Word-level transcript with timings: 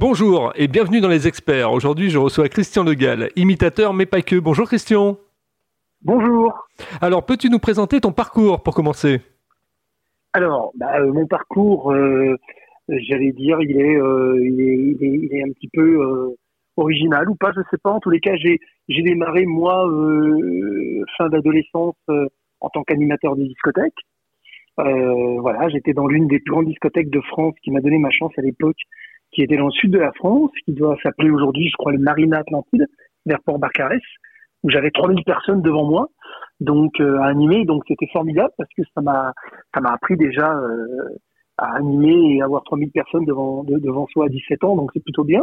Bonjour 0.00 0.50
et 0.56 0.66
bienvenue 0.66 1.02
dans 1.02 1.10
les 1.10 1.28
experts. 1.28 1.72
Aujourd'hui, 1.72 2.08
je 2.08 2.16
reçois 2.16 2.48
Christian 2.48 2.84
Legal, 2.84 3.28
imitateur 3.36 3.92
mais 3.92 4.06
pas 4.06 4.22
que. 4.22 4.36
Bonjour 4.36 4.66
Christian. 4.66 5.18
Bonjour. 6.00 6.54
Alors, 7.02 7.26
peux-tu 7.26 7.50
nous 7.50 7.58
présenter 7.58 8.00
ton 8.00 8.10
parcours 8.10 8.62
pour 8.62 8.74
commencer? 8.74 9.20
Alors, 10.32 10.72
bah, 10.74 11.00
euh, 11.00 11.12
mon 11.12 11.26
parcours, 11.26 11.92
euh, 11.92 12.34
j'allais 12.88 13.32
dire, 13.32 13.60
il 13.60 13.78
est, 13.78 13.96
euh, 13.96 14.40
il 14.42 14.60
est, 14.62 14.74
il 14.74 15.04
est, 15.04 15.18
il 15.24 15.34
est, 15.36 15.42
un 15.42 15.52
petit 15.52 15.68
peu 15.68 16.34
original 16.78 17.28
ou 17.28 17.34
pas, 17.34 17.52
je 17.54 17.60
sais 17.70 17.76
pas. 17.76 17.90
En 17.90 18.00
tous 18.00 18.08
les 18.08 18.20
cas, 18.20 18.36
j'ai, 18.36 18.58
j'ai 18.88 19.02
démarré 19.02 19.44
moi 19.44 19.86
fin 21.18 21.28
d'adolescence 21.28 21.96
en 22.60 22.70
tant 22.70 22.84
qu'animateur 22.84 23.36
de 23.36 23.44
discothèque. 23.44 24.00
voilà, 24.78 25.68
j'étais 25.68 25.92
dans 25.92 26.06
l'une 26.06 26.26
des 26.26 26.38
plus 26.38 26.52
grandes 26.52 26.68
discothèques 26.68 27.10
de 27.10 27.20
France 27.20 27.54
qui 27.62 27.70
m'a 27.70 27.82
donné 27.82 27.98
ma 27.98 28.10
chance 28.10 28.32
à 28.38 28.40
l'époque, 28.40 28.78
qui 29.32 29.42
était 29.42 29.56
dans 29.56 29.66
le 29.66 29.72
sud 29.72 29.92
de 29.92 29.98
la 29.98 30.12
France, 30.12 30.50
qui 30.64 30.72
doit 30.72 30.96
s'appeler 31.02 31.30
aujourd'hui, 31.30 31.68
je 31.68 31.76
crois, 31.76 31.92
le 31.92 31.98
Marina 31.98 32.38
Atlantide, 32.38 32.86
vers 33.26 33.40
Port-Barcarès 33.44 34.02
où 34.62 34.70
j'avais 34.70 34.90
3000 34.90 35.24
personnes 35.24 35.62
devant 35.62 35.84
moi, 35.84 36.08
donc 36.60 37.00
euh, 37.00 37.18
à 37.18 37.26
animer, 37.26 37.64
donc 37.64 37.82
c'était 37.88 38.08
formidable 38.12 38.52
parce 38.58 38.70
que 38.76 38.82
ça 38.94 39.00
m'a 39.00 39.32
ça 39.74 39.80
m'a 39.80 39.92
appris 39.92 40.16
déjà 40.16 40.54
euh, 40.54 40.86
à 41.56 41.76
animer 41.76 42.36
et 42.36 42.42
avoir 42.42 42.62
3000 42.64 42.90
personnes 42.90 43.24
devant 43.24 43.64
devant 43.64 44.06
soi 44.08 44.26
à 44.26 44.28
17 44.28 44.64
ans, 44.64 44.76
donc 44.76 44.90
c'est 44.92 45.02
plutôt 45.02 45.24
bien. 45.24 45.42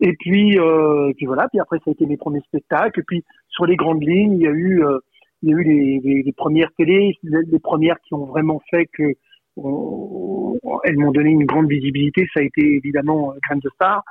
Et 0.00 0.14
puis 0.18 0.58
euh, 0.58 1.10
et 1.10 1.14
puis 1.14 1.26
voilà, 1.26 1.48
puis 1.48 1.60
après 1.60 1.78
ça 1.78 1.90
a 1.90 1.92
été 1.92 2.06
mes 2.06 2.16
premiers 2.16 2.40
spectacles, 2.40 3.00
et 3.00 3.04
puis 3.06 3.24
sur 3.48 3.66
les 3.66 3.76
grandes 3.76 4.02
lignes, 4.02 4.34
il 4.34 4.42
y 4.42 4.46
a 4.46 4.52
eu 4.52 4.82
euh, 4.84 4.98
il 5.42 5.50
y 5.50 5.54
a 5.54 5.56
eu 5.56 5.64
les, 5.64 6.22
les, 6.22 6.32
premières 6.32 6.70
télés, 6.76 7.14
les, 7.22 7.58
premières 7.58 7.98
qui 8.00 8.12
ont 8.12 8.26
vraiment 8.26 8.60
fait 8.70 8.86
que 8.92 9.14
elles 10.84 10.98
m'ont 10.98 11.12
donné 11.12 11.30
une 11.30 11.46
grande 11.46 11.68
visibilité. 11.68 12.26
Ça 12.34 12.40
a 12.40 12.42
été 12.42 12.62
évidemment 12.62 13.34
Grain 13.46 13.56
de 13.56 13.70
Star, 13.74 14.02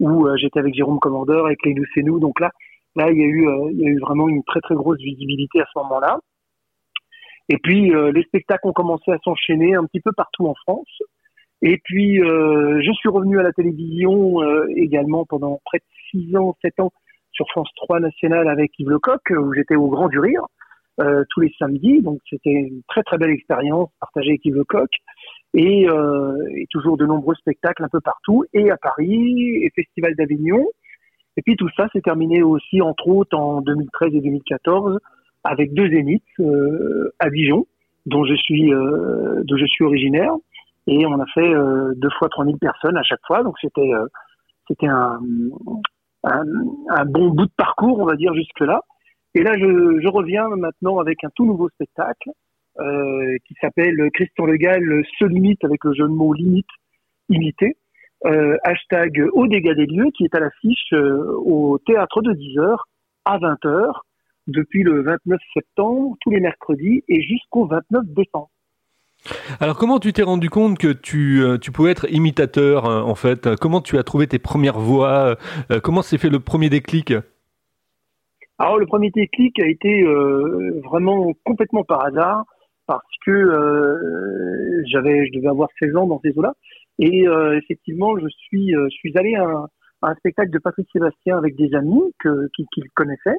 où 0.00 0.26
j'étais 0.36 0.60
avec 0.60 0.74
Jérôme 0.74 0.98
Commandeur, 1.00 1.46
avec 1.46 1.58
les 1.64 1.74
Nous 1.74 1.84
c'est 1.94 2.02
nous. 2.02 2.18
Donc 2.20 2.40
là, 2.40 2.50
Là, 2.98 3.10
il 3.12 3.18
y 3.18 3.22
a 3.22 3.26
eu, 3.26 3.48
euh, 3.48 3.70
il 3.70 3.80
y 3.80 3.86
a 3.86 3.90
eu 3.90 3.98
vraiment 4.00 4.28
une 4.28 4.42
très 4.42 4.60
très 4.60 4.74
grosse 4.74 4.98
visibilité 4.98 5.60
à 5.60 5.66
ce 5.72 5.78
moment-là. 5.78 6.18
Et 7.48 7.56
puis 7.58 7.94
euh, 7.94 8.10
les 8.12 8.24
spectacles 8.24 8.66
ont 8.66 8.72
commencé 8.72 9.10
à 9.12 9.18
s'enchaîner 9.24 9.76
un 9.76 9.84
petit 9.84 10.00
peu 10.00 10.10
partout 10.12 10.46
en 10.46 10.54
France. 10.66 10.98
Et 11.62 11.78
puis 11.84 12.20
euh, 12.20 12.80
je 12.84 12.92
suis 12.92 13.08
revenu 13.08 13.38
à 13.38 13.44
la 13.44 13.52
télévision 13.52 14.42
également 14.76 15.24
pendant 15.26 15.60
près 15.64 15.78
de 15.78 15.84
6 16.10 16.36
ans, 16.36 16.56
7 16.62 16.80
ans 16.80 16.92
sur 17.30 17.46
France 17.50 17.70
3 17.76 18.00
nationale 18.00 18.48
avec 18.48 18.72
Yves 18.78 18.90
Lecoq 18.90 19.20
où 19.30 19.52
j'étais 19.54 19.76
au 19.76 19.88
Grand 19.88 20.08
du 20.08 20.18
Rire 20.18 20.46
tous 21.30 21.40
les 21.40 21.52
samedis. 21.58 22.02
Donc 22.02 22.18
c'était 22.28 22.50
une 22.50 22.82
très 22.88 23.04
très 23.04 23.18
belle 23.18 23.30
expérience 23.30 23.90
partagée 24.00 24.30
avec 24.30 24.44
Yves 24.44 24.56
Lecoq 24.56 24.90
et, 25.54 25.84
et 25.84 26.66
toujours 26.70 26.96
de 26.96 27.06
nombreux 27.06 27.34
spectacles 27.34 27.82
un 27.82 27.88
peu 27.88 28.00
partout 28.00 28.44
et 28.52 28.70
à 28.70 28.76
Paris 28.76 29.56
et 29.62 29.70
Festival 29.74 30.14
d'Avignon 30.14 30.66
et 31.38 31.42
puis 31.42 31.54
tout 31.54 31.68
ça 31.76 31.88
s'est 31.92 32.00
terminé 32.00 32.42
aussi, 32.42 32.82
entre 32.82 33.06
autres, 33.06 33.38
en 33.38 33.60
2013 33.60 34.12
et 34.12 34.20
2014, 34.20 34.98
avec 35.44 35.72
deux 35.72 35.88
zéniths 35.88 36.24
euh, 36.40 37.14
à 37.20 37.30
Dijon, 37.30 37.64
dont 38.06 38.24
je 38.24 38.34
suis, 38.34 38.74
euh, 38.74 39.44
dont 39.44 39.56
je 39.56 39.66
suis 39.66 39.84
originaire. 39.84 40.32
Et 40.88 41.06
on 41.06 41.20
a 41.20 41.26
fait 41.26 41.54
euh, 41.54 41.92
deux 41.94 42.10
fois 42.18 42.28
3000 42.28 42.58
personnes 42.58 42.96
à 42.96 43.04
chaque 43.04 43.24
fois. 43.24 43.44
Donc 43.44 43.54
c'était, 43.60 43.92
euh, 43.94 44.06
c'était 44.66 44.88
un, 44.88 45.20
un, 46.24 46.44
un, 46.88 47.04
bon 47.04 47.28
bout 47.28 47.46
de 47.46 47.52
parcours, 47.56 48.00
on 48.00 48.06
va 48.06 48.16
dire, 48.16 48.34
jusque-là. 48.34 48.80
Et 49.36 49.44
là, 49.44 49.52
je, 49.56 50.00
je 50.02 50.08
reviens 50.08 50.48
maintenant 50.48 50.98
avec 50.98 51.22
un 51.22 51.28
tout 51.36 51.46
nouveau 51.46 51.68
spectacle 51.68 52.30
euh, 52.80 53.36
qui 53.46 53.54
s'appelle 53.60 54.10
Christian 54.14 54.46
Legal 54.46 54.82
se 55.18 55.24
limite 55.24 55.64
avec 55.64 55.84
le 55.84 55.94
jeu 55.94 56.04
de 56.04 56.12
mots 56.12 56.32
limite 56.32 56.66
imité. 57.28 57.76
Euh, 58.24 58.56
hashtag 58.64 59.22
au 59.32 59.46
dégâts 59.46 59.74
des 59.74 59.86
lieux 59.86 60.10
qui 60.16 60.24
est 60.24 60.34
à 60.34 60.40
l'affiche 60.40 60.92
euh, 60.92 61.36
au 61.44 61.78
théâtre 61.86 62.20
de 62.20 62.32
10h 62.32 62.76
à 63.24 63.38
20h 63.38 63.92
depuis 64.48 64.82
le 64.82 65.02
29 65.02 65.38
septembre, 65.54 66.16
tous 66.20 66.30
les 66.30 66.40
mercredis 66.40 67.04
et 67.08 67.22
jusqu'au 67.22 67.66
29 67.66 68.06
décembre. 68.06 68.50
Alors 69.60 69.76
comment 69.76 69.98
tu 69.98 70.12
t'es 70.12 70.22
rendu 70.22 70.48
compte 70.48 70.78
que 70.78 70.92
tu, 70.92 71.42
tu 71.60 71.72
pouvais 71.72 71.90
être 71.90 72.10
imitateur 72.10 72.84
en 72.84 73.14
fait? 73.16 73.56
Comment 73.56 73.80
tu 73.80 73.98
as 73.98 74.04
trouvé 74.04 74.26
tes 74.28 74.38
premières 74.38 74.78
voix? 74.78 75.36
Comment 75.82 76.02
s'est 76.02 76.18
fait 76.18 76.30
le 76.30 76.38
premier 76.38 76.70
déclic? 76.70 77.12
Alors 78.58 78.76
le 78.76 78.86
premier 78.86 79.10
déclic 79.10 79.58
a 79.60 79.66
été 79.66 80.02
euh, 80.02 80.80
vraiment 80.84 81.32
complètement 81.44 81.84
par 81.84 82.04
hasard 82.04 82.44
parce 82.88 83.04
que 83.24 83.30
euh, 83.30 84.82
j'avais, 84.90 85.26
je 85.26 85.38
devais 85.38 85.48
avoir 85.48 85.68
16 85.78 85.94
ans 85.94 86.06
dans 86.06 86.20
ces 86.24 86.36
eaux-là 86.36 86.54
et 86.98 87.28
euh, 87.28 87.56
effectivement, 87.56 88.18
je 88.18 88.26
suis, 88.28 88.74
euh, 88.74 88.88
je 88.90 88.96
suis 88.96 89.16
allé 89.16 89.36
à 89.36 89.66
un, 90.02 90.14
spectacle 90.16 90.50
de 90.50 90.58
Patrick 90.58 90.88
Sébastien 90.92 91.38
avec 91.38 91.54
des 91.56 91.74
amis 91.74 92.02
que, 92.18 92.48
qui, 92.56 92.66
qui 92.72 92.80
le 92.80 92.88
connaissaient. 92.94 93.38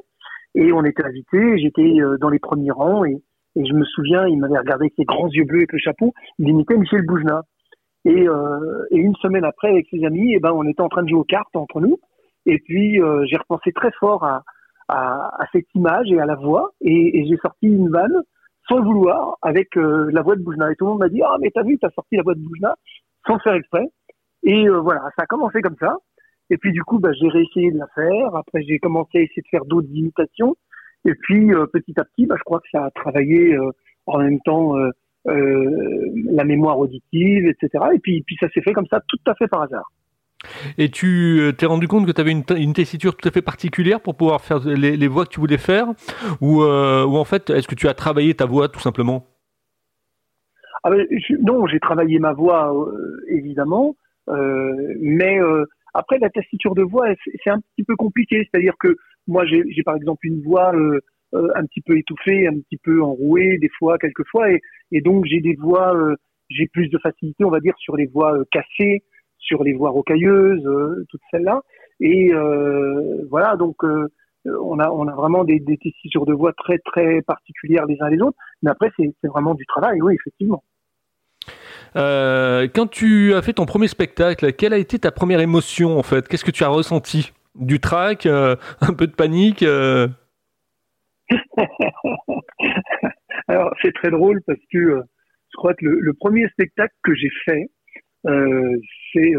Et 0.54 0.72
on 0.72 0.84
était 0.84 1.04
invités, 1.04 1.58
j'étais 1.58 2.00
euh, 2.00 2.16
dans 2.18 2.30
les 2.30 2.38
premiers 2.38 2.70
rangs 2.70 3.04
et, 3.04 3.22
et 3.56 3.64
je 3.64 3.72
me 3.74 3.84
souviens, 3.84 4.26
il 4.26 4.38
m'avait 4.38 4.58
regardé 4.58 4.84
avec 4.84 4.94
ses 4.96 5.04
grands 5.04 5.28
yeux 5.28 5.44
bleus 5.44 5.62
et 5.62 5.66
le 5.70 5.78
chapeau, 5.78 6.12
il 6.38 6.48
imitait 6.48 6.76
Michel 6.76 7.04
Boujna. 7.04 7.42
Et, 8.06 8.28
euh, 8.28 8.86
et, 8.90 8.96
une 8.96 9.14
semaine 9.16 9.44
après, 9.44 9.68
avec 9.68 9.86
ses 9.90 10.04
amis, 10.04 10.32
et 10.32 10.36
eh 10.36 10.40
ben, 10.40 10.52
on 10.52 10.66
était 10.66 10.80
en 10.80 10.88
train 10.88 11.02
de 11.02 11.08
jouer 11.08 11.18
aux 11.18 11.24
cartes 11.24 11.54
entre 11.54 11.80
nous. 11.80 11.98
Et 12.46 12.58
puis, 12.58 13.00
euh, 13.00 13.24
j'ai 13.26 13.36
repensé 13.36 13.72
très 13.72 13.90
fort 14.00 14.24
à, 14.24 14.42
à, 14.88 15.42
à, 15.42 15.46
cette 15.52 15.66
image 15.74 16.10
et 16.10 16.18
à 16.18 16.24
la 16.24 16.36
voix. 16.36 16.70
Et, 16.80 17.18
et 17.18 17.26
j'ai 17.26 17.36
sorti 17.36 17.66
une 17.66 17.90
vanne, 17.90 18.22
sans 18.68 18.78
le 18.78 18.84
vouloir, 18.84 19.36
avec 19.42 19.76
euh, 19.76 20.10
la 20.12 20.22
voix 20.22 20.36
de 20.36 20.42
Boujna. 20.42 20.70
Et 20.70 20.76
tout 20.76 20.84
le 20.84 20.90
monde 20.92 21.00
m'a 21.00 21.08
dit, 21.08 21.22
ah, 21.22 21.36
mais 21.40 21.50
t'as 21.54 21.62
vu, 21.62 21.78
t'as 21.78 21.90
sorti 21.90 22.16
la 22.16 22.22
voix 22.22 22.34
de 22.34 22.40
Boujna 22.40 22.74
sans 23.26 23.38
faire 23.40 23.54
exprès. 23.54 23.86
Et 24.42 24.68
euh, 24.68 24.80
voilà, 24.80 25.02
ça 25.16 25.24
a 25.24 25.26
commencé 25.26 25.60
comme 25.60 25.76
ça. 25.78 25.96
Et 26.50 26.56
puis 26.56 26.72
du 26.72 26.82
coup, 26.82 26.98
bah, 26.98 27.12
j'ai 27.12 27.28
réessayé 27.28 27.70
de 27.70 27.78
la 27.78 27.86
faire. 27.94 28.34
Après, 28.34 28.62
j'ai 28.62 28.78
commencé 28.78 29.18
à 29.18 29.20
essayer 29.20 29.42
de 29.42 29.48
faire 29.48 29.64
d'autres 29.64 29.88
imitations. 29.92 30.56
Et 31.04 31.14
puis 31.14 31.54
euh, 31.54 31.66
petit 31.66 31.94
à 31.98 32.04
petit, 32.04 32.26
bah, 32.26 32.34
je 32.38 32.42
crois 32.42 32.60
que 32.60 32.68
ça 32.72 32.86
a 32.86 32.90
travaillé 32.90 33.54
euh, 33.54 33.70
en 34.06 34.18
même 34.18 34.40
temps 34.40 34.76
euh, 34.76 34.90
euh, 35.28 36.10
la 36.32 36.44
mémoire 36.44 36.78
auditive, 36.78 37.46
etc. 37.46 37.84
Et 37.94 37.98
puis, 37.98 38.22
puis 38.26 38.36
ça 38.40 38.48
s'est 38.50 38.62
fait 38.62 38.72
comme 38.72 38.86
ça, 38.86 39.00
tout 39.08 39.18
à 39.26 39.34
fait 39.34 39.48
par 39.48 39.62
hasard. 39.62 39.90
Et 40.78 40.90
tu 40.90 41.52
t'es 41.58 41.66
rendu 41.66 41.88
compte 41.88 42.06
que 42.06 42.12
tu 42.12 42.20
avais 42.20 42.32
une, 42.32 42.72
tessiture 42.72 43.16
tout 43.16 43.28
à 43.28 43.32
fait 43.32 43.42
particulière 43.42 44.00
pour 44.00 44.16
pouvoir 44.16 44.40
faire 44.40 44.60
les, 44.60 45.08
voix 45.08 45.24
que 45.24 45.30
tu 45.30 45.40
voulais 45.40 45.58
faire 45.58 45.86
ou, 46.40 46.62
ou 46.62 47.16
en 47.16 47.24
fait, 47.24 47.50
est-ce 47.50 47.68
que 47.68 47.74
tu 47.74 47.88
as 47.88 47.94
travaillé 47.94 48.34
ta 48.34 48.46
voix 48.46 48.68
tout 48.68 48.80
simplement? 48.80 49.26
Ah 50.82 50.90
ben, 50.90 51.06
non, 51.42 51.66
j'ai 51.66 51.78
travaillé 51.78 52.18
ma 52.18 52.32
voix 52.32 52.74
euh, 52.74 53.20
évidemment, 53.28 53.96
euh, 54.30 54.94
mais 55.00 55.38
euh, 55.38 55.66
après 55.94 56.18
la 56.18 56.30
tessiture 56.30 56.74
de 56.74 56.82
voix, 56.82 57.06
c'est 57.44 57.50
un 57.50 57.60
petit 57.60 57.84
peu 57.84 57.96
compliqué. 57.96 58.48
C'est-à-dire 58.50 58.74
que 58.78 58.96
moi, 59.26 59.44
j'ai 59.46 59.82
par 59.84 59.96
exemple 59.96 60.26
une 60.26 60.42
voix 60.42 60.74
euh, 60.74 61.00
euh, 61.34 61.48
un 61.54 61.64
petit 61.66 61.82
peu 61.82 61.98
étouffée, 61.98 62.46
un 62.46 62.58
petit 62.60 62.78
peu 62.78 63.02
enrouée, 63.02 63.58
des 63.58 63.70
fois, 63.78 63.98
quelquefois, 63.98 64.50
et, 64.50 64.60
et 64.92 65.00
donc 65.00 65.26
j'ai 65.26 65.40
des 65.40 65.54
voix, 65.54 65.94
euh, 65.94 66.16
j'ai 66.48 66.66
plus 66.66 66.88
de 66.88 66.98
facilité, 66.98 67.44
on 67.44 67.50
va 67.50 67.60
dire, 67.60 67.74
sur 67.78 67.96
les 67.96 68.06
voix 68.06 68.36
cassées, 68.50 69.02
sur 69.40 69.64
les 69.64 69.72
voix 69.72 69.90
rocailleuses, 69.90 70.68
toutes 71.08 71.20
celles-là. 71.30 71.62
Et 72.00 72.32
voilà, 73.28 73.56
donc 73.56 73.76
on 73.82 74.78
a, 74.78 74.88
on 74.90 75.08
a 75.08 75.14
vraiment 75.14 75.44
des, 75.44 75.58
des 75.60 75.76
de 75.76 76.32
voix 76.32 76.52
très 76.52 76.78
très 76.78 77.22
particulières 77.22 77.86
les 77.86 77.96
uns 78.00 78.08
les 78.08 78.20
autres. 78.20 78.38
Mais 78.62 78.70
après, 78.70 78.90
c'est 78.96 79.12
vraiment 79.24 79.54
du 79.54 79.66
travail, 79.66 80.00
oui, 80.00 80.14
effectivement. 80.14 80.62
Euh, 81.96 82.68
quand 82.72 82.86
tu 82.88 83.34
as 83.34 83.42
fait 83.42 83.54
ton 83.54 83.66
premier 83.66 83.88
spectacle, 83.88 84.52
quelle 84.52 84.72
a 84.72 84.78
été 84.78 84.98
ta 84.98 85.10
première 85.10 85.40
émotion 85.40 85.98
en 85.98 86.02
fait? 86.02 86.28
Qu'est-ce 86.28 86.44
que 86.44 86.50
tu 86.50 86.64
as 86.64 86.68
ressenti? 86.68 87.32
Du 87.56 87.80
trac, 87.80 88.26
euh, 88.26 88.56
un 88.80 88.92
peu 88.94 89.06
de 89.06 89.12
panique 89.12 89.62
euh... 89.62 90.06
Alors 93.48 93.74
c'est 93.82 93.92
très 93.92 94.10
drôle 94.10 94.40
parce 94.46 94.60
que 94.72 94.78
euh, 94.78 95.02
je 95.52 95.56
crois 95.56 95.74
que 95.74 95.84
le, 95.84 95.98
le 96.00 96.14
premier 96.14 96.48
spectacle 96.50 96.94
que 97.02 97.14
j'ai 97.14 97.30
fait, 97.44 97.64
euh, 97.64 97.66
c'est 98.24 99.32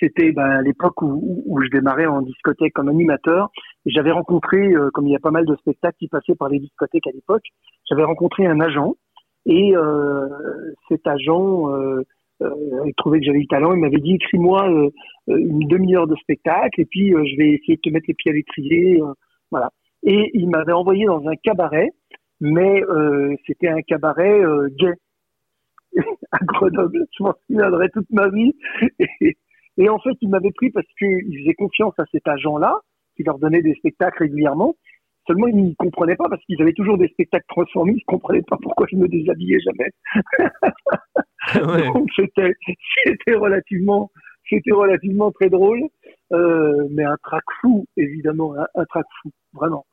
c'était 0.00 0.32
ben, 0.32 0.44
à 0.44 0.62
l'époque 0.62 1.02
où, 1.02 1.42
où, 1.46 1.60
je 1.62 1.68
démarrais 1.68 2.06
en 2.06 2.22
discothèque 2.22 2.72
comme 2.72 2.88
animateur. 2.88 3.50
J'avais 3.84 4.12
rencontré, 4.12 4.72
comme 4.94 5.06
il 5.06 5.12
y 5.12 5.16
a 5.16 5.20
pas 5.20 5.30
mal 5.30 5.44
de 5.44 5.56
spectacles 5.56 5.96
qui 5.98 6.08
passaient 6.08 6.36
par 6.36 6.48
les 6.48 6.58
discothèques 6.58 7.06
à 7.06 7.12
l'époque, 7.12 7.42
j'avais 7.88 8.04
rencontré 8.04 8.46
un 8.46 8.60
agent 8.60 8.94
et 9.48 9.74
euh, 9.74 10.28
cet 10.88 11.06
agent, 11.06 11.72
euh, 11.72 12.02
euh, 12.42 12.84
il 12.86 12.92
trouvait 12.96 13.18
que 13.18 13.24
j'avais 13.24 13.38
du 13.38 13.46
talent. 13.46 13.72
Il 13.72 13.80
m'avait 13.80 13.98
dit 13.98 14.14
écris-moi 14.14 14.68
euh, 14.70 14.90
une 15.28 15.66
demi-heure 15.66 16.06
de 16.06 16.14
spectacle 16.16 16.80
et 16.80 16.84
puis 16.84 17.08
je 17.10 17.36
vais 17.36 17.54
essayer 17.54 17.76
de 17.76 17.80
te 17.80 17.90
mettre 17.90 18.06
les 18.08 18.14
pieds 18.14 18.30
à 18.30 18.34
l'étrier. 18.34 19.00
voilà. 19.50 19.70
Et 20.04 20.30
il 20.34 20.48
m'avait 20.48 20.72
envoyé 20.72 21.06
dans 21.06 21.26
un 21.26 21.34
cabaret, 21.42 21.88
mais 22.40 22.82
c'était 23.46 23.68
un 23.68 23.82
cabaret 23.82 24.40
gay 24.78 24.92
à 26.32 26.38
Grenoble. 26.44 27.06
Je 27.16 27.22
m'en 27.22 27.34
souviendrai 27.46 27.88
toute 27.90 28.10
ma 28.10 28.28
vie. 28.28 28.54
Et, 29.20 29.36
et 29.76 29.88
en 29.88 29.98
fait, 29.98 30.16
il 30.20 30.28
m'avait 30.28 30.52
pris 30.52 30.70
parce 30.70 30.86
qu'il 30.98 31.38
faisait 31.40 31.54
confiance 31.54 31.94
à 31.98 32.04
cet 32.12 32.26
agent-là, 32.26 32.80
qui 33.16 33.22
leur 33.24 33.38
donnait 33.38 33.62
des 33.62 33.74
spectacles 33.74 34.24
régulièrement. 34.24 34.74
Seulement, 35.26 35.46
ils 35.46 35.56
ne 35.56 35.74
comprenaient 35.74 36.16
pas 36.16 36.28
parce 36.28 36.42
qu'ils 36.44 36.60
avaient 36.62 36.72
toujours 36.72 36.96
des 36.96 37.08
spectacles 37.08 37.46
transformés. 37.48 37.92
Ils 37.92 38.04
ne 38.06 38.12
comprenaient 38.12 38.42
pas 38.42 38.56
pourquoi 38.62 38.86
je 38.90 38.96
me 38.96 39.08
déshabillais 39.08 39.60
jamais. 39.60 39.90
ouais. 41.54 41.86
Donc, 41.92 42.08
c'était, 42.16 42.54
c'était 43.04 43.34
relativement 43.34 44.10
c'était 44.48 44.72
relativement 44.72 45.30
très 45.30 45.50
drôle, 45.50 45.82
euh, 46.32 46.88
mais 46.90 47.04
un 47.04 47.16
trac 47.22 47.44
fou, 47.60 47.86
évidemment, 47.96 48.54
un, 48.56 48.66
un 48.74 48.84
trac 48.86 49.06
fou, 49.20 49.30
vraiment. 49.52 49.84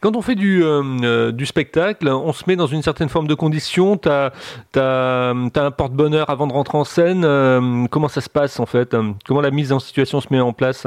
Quand 0.00 0.16
on 0.16 0.22
fait 0.22 0.34
du, 0.34 0.62
euh, 0.62 0.82
euh, 1.02 1.32
du 1.32 1.46
spectacle, 1.46 2.08
on 2.08 2.32
se 2.32 2.44
met 2.48 2.56
dans 2.56 2.66
une 2.66 2.82
certaine 2.82 3.08
forme 3.08 3.26
de 3.26 3.34
condition. 3.34 3.96
Tu 3.96 4.08
as, 4.08 4.32
un 4.76 5.70
porte-bonheur 5.70 6.30
avant 6.30 6.46
de 6.46 6.52
rentrer 6.52 6.78
en 6.78 6.84
scène. 6.84 7.24
Euh, 7.24 7.86
comment 7.90 8.08
ça 8.08 8.20
se 8.20 8.30
passe 8.30 8.60
en 8.60 8.66
fait? 8.66 8.96
Comment 9.26 9.40
la 9.40 9.50
mise 9.50 9.72
en 9.72 9.78
situation 9.78 10.20
se 10.20 10.32
met 10.32 10.40
en 10.40 10.52
place? 10.52 10.86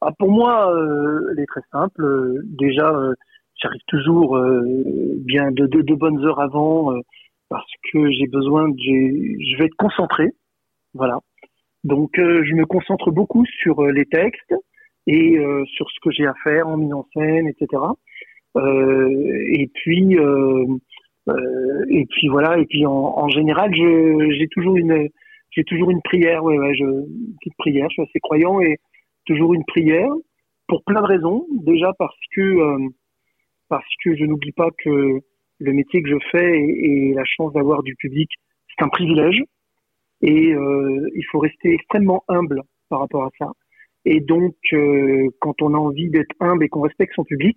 Ah, 0.00 0.10
Pour 0.18 0.30
moi, 0.30 0.72
elle 1.32 1.40
est 1.40 1.46
très 1.46 1.62
simple. 1.72 2.04
déjà, 2.44 2.92
j'arrive 3.62 3.82
toujours 3.88 4.38
bien 5.20 5.50
de, 5.50 5.66
de, 5.66 5.94
bonnes 5.94 6.24
heures 6.24 6.40
avant 6.40 6.92
parce 7.48 7.70
que 7.92 8.10
j'ai 8.10 8.26
besoin, 8.26 8.68
de, 8.68 8.76
je 8.76 9.58
vais 9.58 9.66
être 9.66 9.76
concentré. 9.76 10.32
Voilà. 10.94 11.18
Donc, 11.84 12.12
je 12.16 12.54
me 12.54 12.64
concentre 12.66 13.10
beaucoup 13.10 13.44
sur 13.46 13.82
les 13.86 14.06
textes 14.06 14.54
et 15.06 15.38
euh, 15.38 15.64
sur 15.66 15.88
ce 15.90 16.00
que 16.02 16.10
j'ai 16.10 16.26
à 16.26 16.34
faire 16.42 16.68
en 16.68 16.76
mise 16.76 16.92
en 16.92 17.06
scène, 17.14 17.48
etc. 17.48 17.82
Euh, 18.56 19.44
et 19.52 19.68
puis 19.74 20.18
euh, 20.18 20.66
et 21.88 22.06
puis 22.06 22.28
voilà. 22.28 22.58
Et 22.58 22.66
puis 22.66 22.86
en, 22.86 22.92
en 22.92 23.28
général, 23.28 23.74
j'ai 23.74 24.48
toujours 24.48 24.76
une 24.76 25.08
j'ai 25.50 25.64
toujours 25.64 25.90
une 25.90 26.02
prière, 26.02 26.42
ouais, 26.44 26.58
ouais, 26.58 26.74
je, 26.74 26.84
une 26.84 27.36
petite 27.40 27.56
prière. 27.58 27.86
Je 27.90 27.94
suis 27.94 28.02
assez 28.02 28.20
croyant 28.20 28.60
et 28.60 28.78
toujours 29.26 29.54
une 29.54 29.64
prière 29.64 30.10
pour 30.68 30.82
plein 30.84 31.00
de 31.00 31.06
raisons. 31.06 31.46
Déjà 31.64 31.92
parce 31.98 32.16
que 32.34 32.78
parce 33.68 33.88
que 34.04 34.14
je 34.16 34.24
n'oublie 34.24 34.52
pas 34.52 34.68
que 34.84 35.20
le 35.60 35.72
métier 35.72 36.02
que 36.02 36.08
je 36.08 36.18
fais 36.30 36.58
et, 36.58 37.10
et 37.10 37.14
la 37.14 37.24
chance 37.24 37.52
d'avoir 37.52 37.82
du 37.82 37.94
public, 37.96 38.30
c'est 38.68 38.84
un 38.84 38.88
privilège. 38.88 39.42
Et 40.22 40.54
euh, 40.54 41.10
il 41.14 41.24
faut 41.30 41.38
rester 41.38 41.72
extrêmement 41.74 42.24
humble 42.28 42.62
par 42.88 43.00
rapport 43.00 43.24
à 43.24 43.30
ça. 43.38 43.50
Et 44.04 44.20
donc, 44.20 44.54
euh, 44.72 45.28
quand 45.40 45.62
on 45.62 45.74
a 45.74 45.78
envie 45.78 46.10
d'être 46.10 46.34
humble 46.40 46.64
et 46.64 46.68
qu'on 46.68 46.82
respecte 46.82 47.14
son 47.14 47.24
public, 47.24 47.56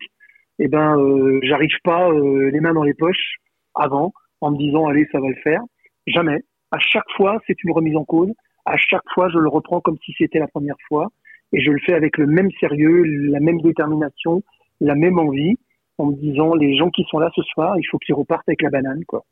eh 0.59 0.67
ben, 0.67 0.97
euh, 0.97 1.39
j'arrive 1.43 1.75
pas 1.83 2.09
euh, 2.09 2.49
les 2.51 2.59
mains 2.59 2.73
dans 2.73 2.83
les 2.83 2.93
poches 2.93 3.35
avant 3.75 4.13
en 4.41 4.51
me 4.51 4.57
disant 4.57 4.87
allez, 4.87 5.07
ça 5.11 5.19
va 5.19 5.27
le 5.27 5.35
faire. 5.43 5.61
Jamais. 6.07 6.39
À 6.71 6.79
chaque 6.79 7.09
fois, 7.15 7.39
c'est 7.47 7.61
une 7.63 7.71
remise 7.71 7.95
en 7.95 8.05
cause. 8.05 8.31
À 8.65 8.77
chaque 8.77 9.03
fois, 9.13 9.29
je 9.29 9.37
le 9.37 9.49
reprends 9.49 9.81
comme 9.81 9.97
si 10.03 10.13
c'était 10.17 10.39
la 10.39 10.47
première 10.47 10.75
fois, 10.87 11.07
et 11.53 11.61
je 11.61 11.71
le 11.71 11.79
fais 11.85 11.93
avec 11.93 12.17
le 12.17 12.27
même 12.27 12.49
sérieux, 12.59 13.03
la 13.03 13.39
même 13.39 13.61
détermination, 13.61 14.41
la 14.81 14.95
même 14.95 15.17
envie, 15.19 15.55
en 15.97 16.07
me 16.07 16.15
disant 16.15 16.53
les 16.53 16.77
gens 16.77 16.89
qui 16.89 17.05
sont 17.09 17.19
là 17.19 17.29
ce 17.35 17.41
soir, 17.43 17.77
il 17.77 17.83
faut 17.83 17.97
qu'ils 17.97 18.15
repartent 18.15 18.47
avec 18.47 18.61
la 18.61 18.69
banane, 18.69 19.03
quoi. 19.05 19.23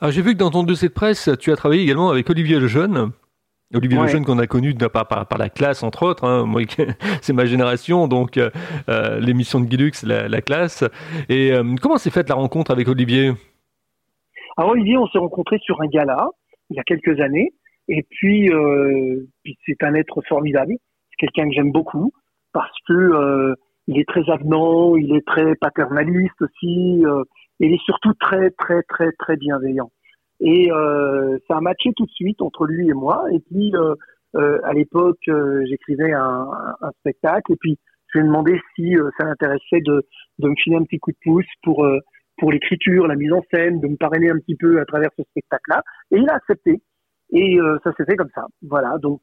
Alors 0.00 0.12
j'ai 0.12 0.22
vu 0.22 0.32
que 0.34 0.38
dans 0.38 0.50
ton 0.50 0.62
dossier 0.62 0.88
de 0.88 0.94
presse, 0.94 1.28
tu 1.40 1.50
as 1.50 1.56
travaillé 1.56 1.82
également 1.82 2.08
avec 2.10 2.30
Olivier 2.30 2.58
Lejeune. 2.58 3.10
Olivier 3.74 3.98
Lejeune 3.98 4.24
qu'on 4.24 4.38
a 4.38 4.46
connu 4.46 4.74
par, 4.74 5.08
par, 5.08 5.26
par, 5.26 5.38
la 5.38 5.48
classe 5.48 5.82
entre 5.82 6.04
autres, 6.04 6.24
hein. 6.24 6.44
moi 6.46 6.62
c'est 7.20 7.32
ma 7.32 7.46
génération 7.46 8.06
donc 8.06 8.36
euh, 8.36 8.50
euh 8.88 9.18
l'émission 9.18 9.60
de 9.60 9.66
Guilux 9.66 9.90
la, 10.04 10.28
la, 10.28 10.40
classe. 10.40 10.84
Et 11.28 11.52
euh, 11.52 11.74
comment 11.82 11.96
s'est 11.96 12.10
faite 12.10 12.28
la 12.28 12.36
rencontre 12.36 12.70
avec 12.70 12.86
Olivier? 12.86 13.32
Alors 14.56 14.70
Olivier, 14.70 14.96
on 14.96 15.06
s'est 15.08 15.18
rencontré 15.18 15.58
sur 15.58 15.80
un 15.82 15.86
gala 15.88 16.28
il 16.70 16.76
y 16.76 16.80
a 16.80 16.84
quelques 16.84 17.20
années 17.20 17.54
et 17.88 18.04
puis, 18.08 18.50
euh, 18.50 19.26
puis 19.42 19.56
c'est 19.66 19.82
un 19.82 19.94
être 19.94 20.22
formidable, 20.28 20.74
c'est 21.10 21.26
quelqu'un 21.26 21.48
que 21.48 21.54
j'aime 21.54 21.72
beaucoup 21.72 22.12
parce 22.52 22.76
que 22.86 23.54
il 23.88 24.00
est 24.00 24.08
très 24.08 24.28
avenant, 24.30 24.96
il 24.96 25.14
est 25.14 25.26
très 25.26 25.54
paternaliste 25.56 26.40
aussi, 26.40 27.04
et 27.60 27.66
il 27.66 27.72
est 27.72 27.84
surtout 27.84 28.14
très 28.14 28.50
très 28.50 28.82
très 28.82 29.12
très 29.12 29.36
bienveillant. 29.36 29.90
Et 30.40 30.70
euh, 30.70 31.38
ça 31.48 31.56
a 31.56 31.60
matché 31.60 31.92
tout 31.96 32.04
de 32.04 32.10
suite 32.10 32.42
entre 32.42 32.66
lui 32.66 32.88
et 32.88 32.94
moi. 32.94 33.24
Et 33.32 33.40
puis, 33.40 33.72
euh, 33.74 33.94
euh, 34.36 34.58
à 34.64 34.72
l'époque, 34.72 35.18
j'écrivais 35.24 36.12
un, 36.12 36.48
un, 36.80 36.90
spectacle. 37.00 37.52
Et 37.52 37.56
puis, 37.56 37.78
je 38.08 38.18
lui 38.18 38.24
ai 38.24 38.28
demandé 38.28 38.60
si 38.74 38.94
ça 39.18 39.24
l'intéressait 39.24 39.80
de, 39.80 40.04
de 40.38 40.48
me 40.48 40.54
filer 40.56 40.76
un 40.76 40.84
petit 40.84 40.98
coup 40.98 41.12
de 41.12 41.18
pouce 41.24 41.46
pour 41.62 41.86
pour 42.38 42.52
l'écriture, 42.52 43.06
la 43.06 43.14
mise 43.14 43.32
en 43.32 43.40
scène, 43.50 43.80
de 43.80 43.88
me 43.88 43.96
parrainer 43.96 44.30
un 44.30 44.38
petit 44.38 44.56
peu 44.56 44.78
à 44.78 44.84
travers 44.84 45.08
ce 45.16 45.22
spectacle-là. 45.30 45.82
Et 46.10 46.18
il 46.18 46.28
a 46.28 46.34
accepté. 46.34 46.82
Et 47.30 47.58
ça 47.82 47.92
s'est 47.96 48.04
fait 48.04 48.16
comme 48.16 48.28
ça. 48.34 48.44
Voilà. 48.60 48.98
Donc, 48.98 49.22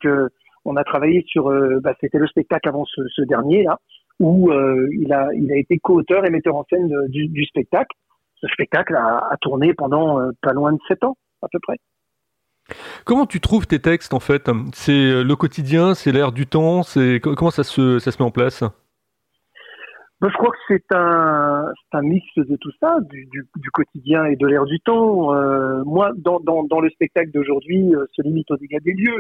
on 0.66 0.76
a 0.76 0.84
travaillé 0.84 1.24
sur. 1.28 1.46
bah, 1.82 1.94
C'était 2.02 2.18
le 2.18 2.26
spectacle 2.26 2.68
avant 2.68 2.86
ce, 2.86 3.02
ce 3.10 3.22
dernier 3.22 3.64
là, 3.64 3.78
où 4.20 4.52
il 4.52 5.14
a 5.14 5.28
il 5.36 5.52
a 5.52 5.58
été 5.58 5.78
co-auteur 5.78 6.26
et 6.26 6.32
metteur 6.32 6.56
en 6.56 6.66
scène 6.70 6.92
du, 7.10 7.28
du 7.28 7.46
spectacle 7.46 7.96
ce 8.44 8.54
spectacle 8.54 8.96
a, 8.96 9.36
tourné 9.42 9.74
pendant 9.74 10.20
euh, 10.20 10.32
pas 10.42 10.54
loin 10.54 10.74
de 10.74 10.80
sept 10.88 11.04
ans, 11.04 11.16
à 11.42 11.48
peu 11.52 11.60
près. 11.62 11.78
Comment 13.06 13.26
tu 13.26 13.40
trouves 13.40 13.68
tes 13.68 13.80
textes 13.80 14.14
en 14.14 14.20
fait? 14.20 14.50
C'est 14.74 14.92
euh, 14.92 15.24
le 15.24 15.36
quotidien, 15.36 15.94
c'est 15.94 16.12
l'air 16.12 16.32
du 16.32 16.48
temps, 16.48 16.84
c'est 16.84 17.20
comment 17.22 17.52
ça 17.52 17.64
se, 17.64 18.00
ça 18.00 18.12
se 18.12 18.22
met 18.22 18.28
en 18.28 18.32
place? 18.32 18.64
Je 20.22 20.34
crois 20.38 20.52
que 20.52 20.58
c'est 20.70 20.96
un, 20.96 21.66
un 21.92 22.02
mix 22.02 22.26
de 22.38 22.56
tout 22.56 22.72
ça, 22.80 22.98
du, 23.02 23.28
du, 23.30 23.72
quotidien 23.72 24.24
et 24.24 24.38
de 24.38 24.48
l'air 24.48 24.64
du 24.64 24.80
temps. 24.80 25.36
Euh, 25.36 25.84
moi, 25.84 26.12
dans, 26.16 26.40
dans, 26.40 26.64
dans, 26.64 26.80
le 26.80 26.90
spectacle 26.92 27.30
d'aujourd'hui, 27.32 27.92
se 28.14 28.22
limite 28.22 28.50
au 28.50 28.56
dégâts 28.56 28.82
des 28.82 28.94
lieux. 28.94 29.20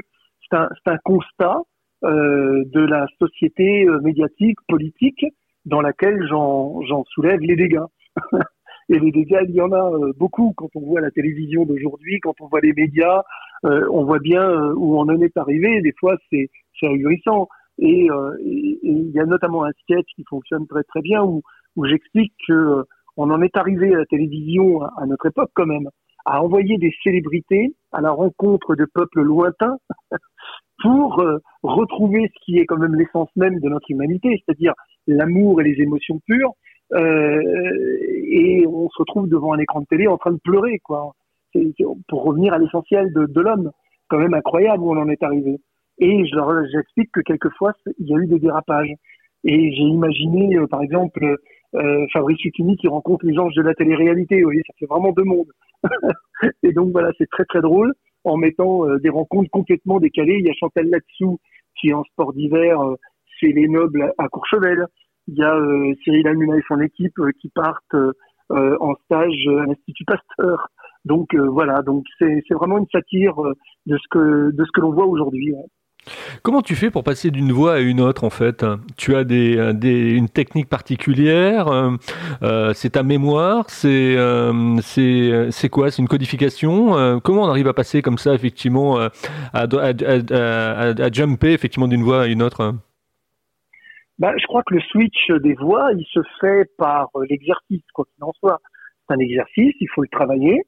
C'est 0.49 0.55
un, 0.55 0.69
un, 0.85 0.97
constat 1.03 1.57
euh, 2.05 2.63
de 2.67 2.79
la 2.79 3.05
société 3.19 3.85
médiatique, 4.01 4.57
politique, 4.69 5.25
dans 5.65 5.81
laquelle 5.81 6.25
j'en 6.29 7.03
soulève 7.09 7.41
les 7.41 7.57
dégâts. 7.57 7.83
Et 8.89 8.99
les 8.99 9.11
dégâts, 9.11 9.39
il 9.47 9.55
y 9.55 9.61
en 9.61 9.71
a 9.71 9.91
euh, 9.91 10.11
beaucoup 10.17 10.53
quand 10.57 10.69
on 10.75 10.81
voit 10.81 11.01
la 11.01 11.11
télévision 11.11 11.65
d'aujourd'hui, 11.65 12.19
quand 12.19 12.33
on 12.41 12.47
voit 12.47 12.59
les 12.61 12.73
médias, 12.73 13.23
euh, 13.65 13.87
on 13.91 14.03
voit 14.03 14.19
bien 14.19 14.43
euh, 14.43 14.73
où 14.75 14.97
on 14.97 15.03
en 15.03 15.21
est 15.21 15.37
arrivé. 15.37 15.81
Des 15.81 15.93
fois, 15.99 16.17
c'est 16.31 16.49
ahurissant. 16.81 17.47
Et, 17.79 18.07
il 18.43 19.11
y 19.13 19.19
a 19.19 19.25
notamment 19.25 19.63
un 19.63 19.71
sketch 19.81 20.05
qui 20.15 20.23
fonctionne 20.29 20.67
très 20.67 20.83
très 20.83 21.01
bien 21.01 21.23
où, 21.23 21.41
où 21.75 21.85
j'explique 21.85 22.33
que 22.47 22.83
on 23.17 23.31
en 23.31 23.41
est 23.41 23.55
arrivé 23.57 23.93
à 23.95 23.99
la 23.99 24.05
télévision 24.05 24.83
à, 24.83 25.05
notre 25.07 25.27
époque 25.27 25.49
quand 25.53 25.65
même 25.65 25.87
à 26.25 26.43
envoyer 26.43 26.77
des 26.77 26.93
célébrités 27.03 27.73
à 27.91 28.01
la 28.01 28.11
rencontre 28.11 28.75
de 28.75 28.85
peuples 28.85 29.21
lointains 29.21 29.77
pour 30.83 31.23
retrouver 31.63 32.29
ce 32.33 32.45
qui 32.45 32.59
est 32.59 32.65
quand 32.65 32.77
même 32.77 32.95
l'essence 32.95 33.29
même 33.35 33.59
de 33.59 33.69
notre 33.69 33.89
humanité, 33.89 34.41
c'est-à-dire 34.45 34.73
l'amour 35.07 35.61
et 35.61 35.63
les 35.63 35.81
émotions 35.81 36.19
pures, 36.27 36.51
euh, 36.51 36.62
et 36.95 38.65
on 38.67 38.89
se 38.89 38.97
retrouve 38.99 39.27
devant 39.27 39.53
un 39.53 39.59
écran 39.59 39.81
de 39.81 39.85
télé 39.85 40.07
en 40.07 40.17
train 40.17 40.31
de 40.31 40.39
pleurer, 40.43 40.79
quoi. 40.83 41.13
pour 42.07 42.23
revenir 42.23 42.53
à 42.53 42.59
l'essentiel 42.59 43.11
de, 43.13 43.41
l'homme, 43.41 43.71
quand 44.09 44.19
même 44.19 44.33
incroyable 44.33 44.83
où 44.83 44.91
on 44.91 44.97
en 44.97 45.09
est 45.09 45.23
arrivé. 45.23 45.59
Et 45.99 46.25
je 46.25 46.35
leur 46.35 46.51
j'explique 46.71 47.11
que 47.11 47.21
quelquefois 47.21 47.73
il 47.99 48.07
y 48.07 48.15
a 48.15 48.17
eu 48.17 48.27
des 48.27 48.39
dérapages. 48.39 48.93
Et 49.43 49.73
j'ai 49.73 49.83
imaginé, 49.83 50.57
euh, 50.57 50.67
par 50.67 50.81
exemple, 50.81 51.37
euh, 51.75 52.05
Fabrice 52.13 52.41
Lucchini 52.43 52.77
qui 52.77 52.87
rencontre 52.87 53.25
les 53.25 53.37
anges 53.37 53.55
de 53.55 53.61
la 53.61 53.73
télé-réalité. 53.73 54.37
Vous 54.37 54.47
voyez, 54.47 54.61
ça 54.65 54.73
fait 54.79 54.85
vraiment 54.85 55.11
deux 55.11 55.23
mondes. 55.23 55.51
et 56.63 56.71
donc 56.71 56.91
voilà, 56.91 57.11
c'est 57.17 57.29
très 57.29 57.45
très 57.45 57.61
drôle 57.61 57.93
en 58.23 58.37
mettant 58.37 58.87
euh, 58.87 58.99
des 58.99 59.09
rencontres 59.09 59.49
complètement 59.51 59.99
décalées. 59.99 60.37
Il 60.39 60.45
y 60.45 60.49
a 60.49 60.53
Chantal 60.53 60.89
Latsou 60.89 61.39
qui 61.79 61.93
en 61.93 62.03
sport 62.05 62.33
d'hiver 62.33 62.79
chez 63.39 63.51
les 63.51 63.67
nobles 63.67 64.13
à 64.17 64.29
Courchevel. 64.29 64.85
Il 65.27 65.35
y 65.35 65.43
a 65.43 65.55
euh, 65.55 65.93
Cyril 66.03 66.27
Hanouna 66.27 66.57
et 66.57 66.63
son 66.67 66.79
équipe 66.81 67.17
euh, 67.19 67.31
qui 67.39 67.49
partent 67.49 67.93
euh, 67.93 68.77
en 68.81 68.93
stage 69.05 69.47
à 69.47 69.65
l'Institut 69.65 70.05
Pasteur. 70.05 70.67
Donc 71.05 71.35
voilà, 71.35 71.81
donc 71.81 72.05
c'est 72.17 72.41
vraiment 72.51 72.77
une 72.77 72.87
satire 72.89 73.33
de 73.85 73.97
ce 73.97 74.07
que 74.09 74.51
de 74.51 74.63
ce 74.63 74.71
que 74.73 74.79
l'on 74.79 74.93
voit 74.93 75.05
aujourd'hui. 75.05 75.53
Comment 76.43 76.61
tu 76.61 76.75
fais 76.75 76.91
pour 76.91 77.03
passer 77.03 77.29
d'une 77.29 77.51
voix 77.51 77.73
à 77.73 77.79
une 77.79 77.99
autre 77.99 78.23
en 78.23 78.29
fait? 78.29 78.65
Tu 78.95 79.13
as 79.13 79.25
des, 79.25 79.73
des, 79.73 80.11
une 80.11 80.29
technique 80.29 80.69
particulière 80.69 81.67
euh, 82.41 82.73
C'est 82.73 82.91
ta 82.91 83.03
mémoire 83.03 83.69
C'est 83.69 84.15
euh, 84.17 84.77
c'est 84.81 85.69
quoi? 85.69 85.91
C'est 85.91 86.01
une 86.01 86.07
codification? 86.07 87.19
Comment 87.21 87.43
on 87.43 87.49
arrive 87.49 87.67
à 87.67 87.73
passer 87.73 88.01
comme 88.01 88.17
ça 88.17 88.33
effectivement 88.33 88.97
à, 88.97 89.09
à, 89.53 89.63
à, 89.63 90.87
à 90.89 91.11
jumper 91.11 91.51
effectivement 91.51 91.89
d'une 91.89 92.03
voix 92.03 92.21
à 92.21 92.27
une 92.27 92.41
autre? 92.41 92.75
Bah, 94.19 94.33
je 94.37 94.45
crois 94.45 94.63
que 94.63 94.75
le 94.75 94.81
switch 94.81 95.31
des 95.41 95.53
voix, 95.55 95.91
il 95.93 96.05
se 96.05 96.19
fait 96.39 96.69
par 96.77 97.09
euh, 97.15 97.25
l'exercice, 97.29 97.83
quoi 97.93 98.05
qu'il 98.05 98.23
en 98.23 98.31
soit. 98.33 98.59
C'est 99.07 99.15
un 99.15 99.19
exercice, 99.19 99.73
il 99.79 99.87
faut 99.93 100.01
le 100.01 100.07
travailler. 100.09 100.61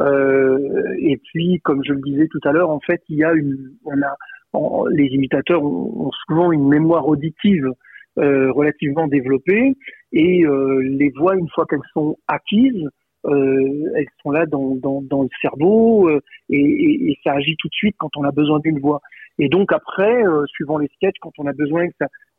Euh, 0.00 0.94
et 0.98 1.16
puis, 1.16 1.60
comme 1.64 1.82
je 1.84 1.92
le 1.92 2.00
disais 2.00 2.28
tout 2.28 2.40
à 2.44 2.52
l'heure, 2.52 2.70
en 2.70 2.80
fait, 2.80 3.00
il 3.08 3.16
y 3.16 3.24
a 3.24 3.32
une, 3.32 3.56
on 3.84 4.00
a, 4.02 4.88
les 4.90 5.06
imitateurs 5.06 5.62
ont, 5.62 6.10
souvent 6.26 6.52
une 6.52 6.68
mémoire 6.68 7.06
auditive 7.06 7.70
euh, 8.18 8.52
relativement 8.52 9.06
développée, 9.06 9.74
et 10.12 10.44
euh, 10.44 10.80
les 10.82 11.10
voix, 11.10 11.36
une 11.36 11.48
fois 11.48 11.66
qu'elles 11.66 11.80
sont 11.92 12.16
acquises, 12.26 12.88
euh, 13.26 13.92
elles 13.96 14.06
sont 14.22 14.30
là 14.30 14.46
dans, 14.46 14.76
dans, 14.76 15.02
dans 15.02 15.22
le 15.22 15.28
cerveau 15.42 16.08
euh, 16.08 16.20
et, 16.48 16.60
et, 16.60 17.10
et, 17.10 17.18
ça 17.24 17.32
agit 17.32 17.56
tout 17.58 17.68
de 17.68 17.74
suite 17.74 17.96
quand 17.98 18.16
on 18.16 18.22
a 18.22 18.30
besoin 18.30 18.60
d'une 18.60 18.78
voix. 18.78 19.00
Et 19.38 19.48
donc 19.48 19.72
après, 19.72 20.22
suivant 20.46 20.78
les 20.78 20.88
sketchs, 20.94 21.16
quand 21.20 21.32
on 21.38 21.46
a 21.46 21.52
besoin 21.52 21.88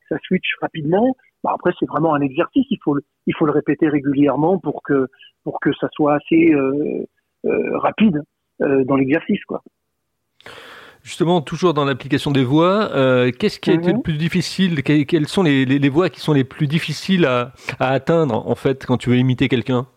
ça 0.10 0.18
switch 0.24 0.56
rapidement. 0.62 1.16
Bah 1.44 1.52
après, 1.54 1.72
c'est 1.80 1.88
vraiment 1.88 2.14
un 2.14 2.22
exercice. 2.22 2.66
Il 2.70 2.80
faut 2.84 2.96
le, 2.96 3.04
il 3.28 3.36
faut 3.36 3.46
le 3.46 3.52
répéter 3.52 3.88
régulièrement 3.88 4.60
pour 4.60 4.84
que 4.84 5.08
pour 5.44 5.60
que 5.60 5.72
ça 5.80 5.88
soit 5.94 6.16
assez 6.16 6.52
euh, 6.54 7.06
euh, 7.46 7.78
rapide 7.78 8.22
euh, 8.62 8.84
dans 8.84 8.96
l'exercice, 8.96 9.44
quoi. 9.46 9.62
Justement, 11.02 11.42
toujours 11.42 11.74
dans 11.74 11.86
l'application 11.86 12.32
des 12.32 12.44
voix, 12.44 12.90
qu'est-ce 13.40 13.60
qui 13.62 13.72
a 13.72 13.74
été 13.74 13.88
le 13.88 13.96
mhm. 13.96 14.04
plus 14.04 14.18
difficile? 14.18 14.84
Quelles 14.84 15.28
sont 15.28 15.44
les, 15.44 15.64
les, 15.66 15.90
voix 15.90 16.10
qui 16.10 16.20
sont 16.20 16.34
les 16.34 16.44
plus 16.44 16.68
difficiles 16.68 17.26
à, 17.26 17.54
à, 17.80 17.92
atteindre, 17.92 18.46
en 18.46 18.56
fait, 18.56 18.86
quand 18.86 18.98
tu 18.98 19.10
veux 19.10 19.16
imiter 19.16 19.48
quelqu'un? 19.48 19.88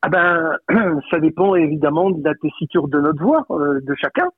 Ah 0.00 0.08
ben, 0.08 0.56
ça 1.10 1.20
dépend 1.20 1.54
évidemment 1.56 2.10
de 2.10 2.24
la 2.24 2.34
tessiture 2.36 2.88
de 2.88 3.00
notre 3.00 3.22
voix, 3.22 3.46
de 3.50 3.94
chacun. 3.96 4.28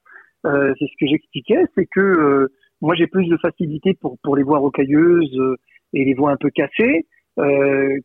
C'est 0.42 0.86
ce 0.86 0.96
que 1.00 1.06
j'expliquais, 1.06 1.66
c'est 1.76 1.86
que 1.86 2.50
moi 2.82 2.94
j'ai 2.94 3.06
plus 3.06 3.26
de 3.26 3.38
facilité 3.38 3.94
pour 3.94 4.18
pour 4.22 4.36
les 4.36 4.42
voix 4.42 4.58
rocailleuses 4.58 5.40
et 5.94 6.04
les 6.04 6.14
voix 6.14 6.32
un 6.32 6.36
peu 6.36 6.50
cassées. 6.50 7.06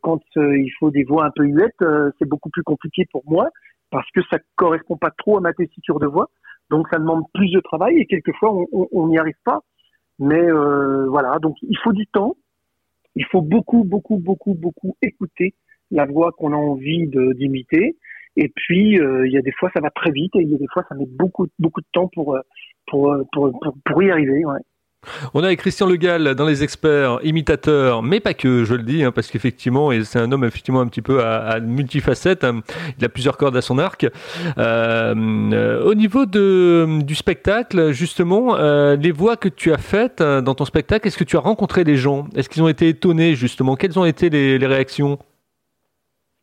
quand 0.01 0.21
il 0.35 0.71
faut 0.79 0.91
des 0.91 1.03
voix 1.03 1.25
un 1.25 1.31
peu 1.35 1.43
huettes, 1.43 1.83
c'est 2.17 2.27
beaucoup 2.27 2.49
plus 2.49 2.63
compliqué 2.63 3.05
pour 3.11 3.23
moi 3.27 3.49
parce 3.89 4.09
que 4.11 4.21
ça 4.29 4.37
correspond 4.55 4.97
pas 4.97 5.11
trop 5.11 5.37
à 5.37 5.41
ma 5.41 5.53
tessiture 5.53 5.99
de 5.99 6.07
voix. 6.07 6.29
Donc 6.69 6.87
ça 6.89 6.99
demande 6.99 7.23
plus 7.33 7.51
de 7.51 7.59
travail 7.59 7.97
et 7.97 8.05
quelquefois 8.05 8.53
on 8.71 9.07
n'y 9.07 9.17
arrive 9.17 9.41
pas. 9.43 9.59
Mais 10.19 10.49
voilà, 11.09 11.39
donc 11.39 11.57
il 11.61 11.77
faut 11.83 11.93
du 11.93 12.07
temps. 12.07 12.35
Il 13.15 13.25
faut 13.25 13.41
beaucoup, 13.41 13.83
beaucoup, 13.83 14.17
beaucoup, 14.17 14.53
beaucoup 14.53 14.95
écouter 15.01 15.55
la 15.91 16.05
voix 16.05 16.31
qu'on 16.31 16.53
a 16.53 16.55
envie 16.55 17.07
d'imiter. 17.07 17.97
Et 18.35 18.51
puis, 18.55 18.99
euh, 18.99 19.25
il 19.25 19.33
y 19.33 19.37
a 19.37 19.41
des 19.41 19.51
fois, 19.51 19.71
ça 19.73 19.81
va 19.81 19.89
très 19.89 20.11
vite 20.11 20.35
et 20.35 20.43
il 20.43 20.49
y 20.51 20.55
a 20.55 20.57
des 20.59 20.67
fois, 20.71 20.83
ça 20.87 20.95
met 20.95 21.07
beaucoup, 21.07 21.47
beaucoup 21.57 21.81
de 21.81 21.87
temps 21.91 22.07
pour, 22.13 22.35
euh, 22.35 22.41
pour, 22.87 23.11
euh, 23.11 23.23
pour, 23.31 23.51
pour, 23.59 23.73
pour 23.85 24.03
y 24.03 24.11
arriver. 24.11 24.45
Ouais. 24.45 24.59
On 25.33 25.43
a 25.43 25.47
avec 25.47 25.59
Christian 25.59 25.87
Legal 25.87 26.35
dans 26.35 26.45
les 26.45 26.63
experts, 26.63 27.19
imitateur, 27.23 28.03
mais 28.03 28.19
pas 28.19 28.33
que, 28.33 28.63
je 28.63 28.73
le 28.73 28.83
dis, 28.83 29.03
hein, 29.03 29.11
parce 29.11 29.29
qu'effectivement, 29.29 29.91
c'est 30.03 30.19
un 30.19 30.31
homme 30.31 30.43
effectivement 30.43 30.81
un 30.81 30.87
petit 30.87 31.01
peu 31.01 31.23
à, 31.23 31.37
à 31.37 31.59
multifacette. 31.59 32.43
Hein. 32.43 32.61
il 32.97 33.05
a 33.05 33.09
plusieurs 33.09 33.37
cordes 33.37 33.55
à 33.55 33.61
son 33.61 33.77
arc. 33.77 34.07
Euh, 34.57 35.83
au 35.83 35.93
niveau 35.93 36.25
de, 36.25 37.01
du 37.03 37.15
spectacle, 37.15 37.91
justement, 37.91 38.57
euh, 38.57 38.95
les 38.95 39.11
voix 39.11 39.37
que 39.37 39.49
tu 39.49 39.71
as 39.71 39.77
faites 39.77 40.21
dans 40.21 40.55
ton 40.55 40.65
spectacle, 40.65 41.07
est-ce 41.07 41.17
que 41.17 41.23
tu 41.23 41.37
as 41.37 41.41
rencontré 41.41 41.83
des 41.83 41.95
gens? 41.95 42.27
Est-ce 42.35 42.49
qu'ils 42.49 42.63
ont 42.63 42.69
été 42.69 42.89
étonnés 42.89 43.35
justement? 43.35 43.75
Quelles 43.75 43.97
ont 43.97 44.05
été 44.05 44.29
les, 44.29 44.57
les 44.57 44.67
réactions? 44.67 45.19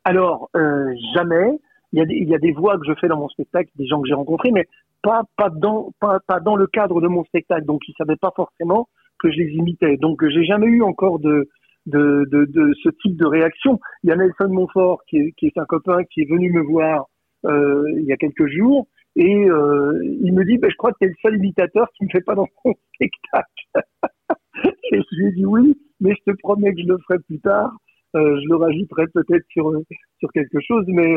Alors, 0.05 0.51
euh, 0.55 0.93
jamais. 1.15 1.59
Il 1.93 1.99
y, 1.99 2.03
a 2.03 2.07
des, 2.07 2.15
il 2.15 2.29
y, 2.29 2.35
a 2.35 2.39
des, 2.39 2.51
voix 2.51 2.77
que 2.77 2.85
je 2.87 2.93
fais 3.01 3.07
dans 3.07 3.17
mon 3.17 3.29
spectacle, 3.29 3.71
des 3.77 3.87
gens 3.87 4.03
que 4.03 4.09
j'ai 4.09 4.15
rencontrés, 4.15 4.51
mais 4.51 4.67
pas, 5.05 5.23
pas, 5.37 5.51
dans, 5.51 5.93
pas, 6.01 6.19
pas 6.27 6.41
dans 6.41 6.57
le 6.57 6.67
cadre 6.67 7.01
de 7.03 7.09
mon 7.09 7.25
spectacle. 7.25 7.67
Donc, 7.67 7.83
ils 7.87 7.95
savaient 7.97 8.17
pas 8.17 8.33
forcément 8.35 8.89
que 9.19 9.31
je 9.31 9.37
les 9.37 9.53
imitais. 9.53 9.99
Donc, 9.99 10.27
j'ai 10.27 10.45
jamais 10.45 10.67
eu 10.67 10.83
encore 10.83 11.19
de, 11.19 11.49
de, 11.87 12.25
de, 12.31 12.47
de, 12.47 12.73
ce 12.83 12.89
type 13.03 13.17
de 13.17 13.27
réaction. 13.27 13.79
Il 14.03 14.09
y 14.09 14.13
a 14.13 14.17
Nelson 14.17 14.49
Montfort, 14.49 15.03
qui 15.07 15.19
est, 15.19 15.33
qui 15.37 15.47
est 15.47 15.59
un 15.59 15.67
copain 15.67 16.03
qui 16.05 16.23
est 16.23 16.31
venu 16.31 16.51
me 16.51 16.63
voir 16.63 17.05
euh, 17.45 17.85
il 17.99 18.07
y 18.07 18.13
a 18.13 18.17
quelques 18.17 18.47
jours, 18.47 18.87
et 19.17 19.49
euh, 19.49 20.01
il 20.23 20.33
me 20.33 20.45
dit, 20.45 20.57
ben, 20.57 20.71
je 20.71 20.77
crois 20.77 20.93
que 20.93 20.99
tu 21.03 21.09
le 21.09 21.15
seul 21.21 21.37
imitateur 21.37 21.87
qui 21.97 22.05
ne 22.05 22.11
fait 22.11 22.23
pas 22.23 22.35
dans 22.35 22.49
mon 22.65 22.73
spectacle. 22.95 23.65
et 24.65 24.99
je 24.99 25.17
lui 25.17 25.27
ai 25.27 25.33
dit 25.33 25.45
oui, 25.45 25.79
mais 26.01 26.15
je 26.15 26.33
te 26.33 26.37
promets 26.39 26.73
que 26.75 26.81
je 26.81 26.89
le 26.89 26.99
ferai 27.07 27.19
plus 27.21 27.41
tard. 27.41 27.71
Euh, 28.17 28.41
je 28.41 28.49
le 28.49 28.57
rajouterai 28.57 29.07
peut-être 29.09 29.45
sur 29.51 29.71
sur 30.19 30.33
quelque 30.33 30.61
chose, 30.61 30.85
mais 30.89 31.17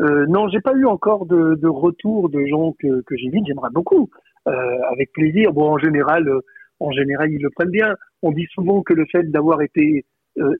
euh, 0.00 0.04
euh, 0.04 0.26
non, 0.26 0.48
j'ai 0.48 0.60
pas 0.60 0.74
eu 0.74 0.86
encore 0.86 1.26
de, 1.26 1.66
retour 1.66 2.28
de 2.28 2.44
gens 2.46 2.74
que, 2.78 3.02
que 3.02 3.16
j'imite. 3.16 3.46
J'aimerais 3.46 3.70
beaucoup, 3.70 4.08
euh, 4.46 4.52
avec 4.90 5.12
plaisir. 5.12 5.52
Bon, 5.52 5.72
en 5.72 5.78
général, 5.78 6.28
euh, 6.28 6.40
en 6.80 6.90
général, 6.92 7.30
ils 7.32 7.42
le 7.42 7.50
prennent 7.50 7.70
bien. 7.70 7.94
On 8.22 8.32
dit 8.32 8.46
souvent 8.52 8.82
que 8.82 8.94
le 8.94 9.04
fait 9.10 9.24
d'avoir 9.30 9.62
été 9.62 10.04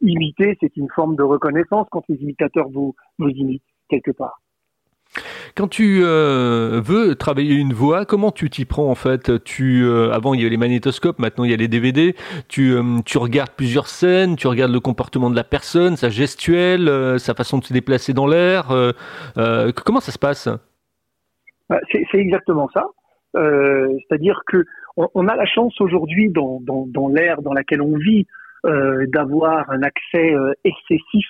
imité, 0.03 0.57
c'est 0.61 0.77
une 0.77 0.89
forme 0.89 1.15
de 1.15 1.23
reconnaissance 1.23 1.87
quand 1.93 2.03
les 2.09 2.17
imitateurs 2.17 2.69
vous 2.69 2.97
vous 3.21 3.29
imitent 3.29 3.63
quelque 3.89 4.11
part. 4.11 4.41
Quand 5.57 5.69
tu 5.69 6.01
euh, 6.03 6.81
veux 6.85 7.15
travailler 7.15 7.55
une 7.55 7.73
voix, 7.73 8.05
comment 8.05 8.31
tu 8.31 8.49
t'y 8.51 8.65
prends 8.65 8.91
en 8.91 8.95
fait? 8.95 9.43
Tu 9.45 9.83
euh, 9.83 10.13
avant 10.13 10.35
il 10.35 10.41
y 10.41 10.43
avait 10.43 10.51
les 10.51 10.57
magnétoscopes, 10.57 11.19
maintenant 11.19 11.45
il 11.45 11.51
y 11.51 11.55
a 11.55 11.57
les 11.57 11.69
DVD. 11.69 12.15
Tu 12.49 12.73
euh, 12.73 13.01
tu 13.05 13.19
regardes 13.19 13.51
plusieurs 13.51 13.89
scènes, 13.89 14.37
tu 14.37 14.47
regardes 14.47 14.73
le 14.73 14.81
comportement 14.81 15.31
de 15.31 15.37
la 15.37 15.45
personne, 15.45 15.97
sa 15.97 16.11
gestuelle, 16.11 17.19
sa 17.19 17.35
façon 17.35 17.59
de 17.59 17.65
se 17.65 17.73
déplacer 17.73 18.13
dans 18.13 18.27
l'air. 18.27 18.67
comment 19.85 20.01
ça 20.01 20.13
se 20.13 20.19
passe? 20.19 20.49
Bah, 21.69 21.81
C'est 21.91 22.19
exactement 22.19 22.69
ça. 22.73 22.87
C'est-à-dire 23.35 24.41
que 24.47 24.65
on, 24.97 25.29
a 25.29 25.37
la 25.37 25.47
chance 25.47 25.81
aujourd'hui 25.81 26.31
dans, 26.31 26.61
dans, 26.61 26.87
dans 26.89 27.09
l'ère 27.09 27.41
dans 27.43 27.53
laquelle 27.53 27.83
on 27.83 27.97
vit 27.97 28.27
d'avoir 28.65 29.71
un 29.71 29.83
accès 29.83 30.35
excessif 30.65 31.27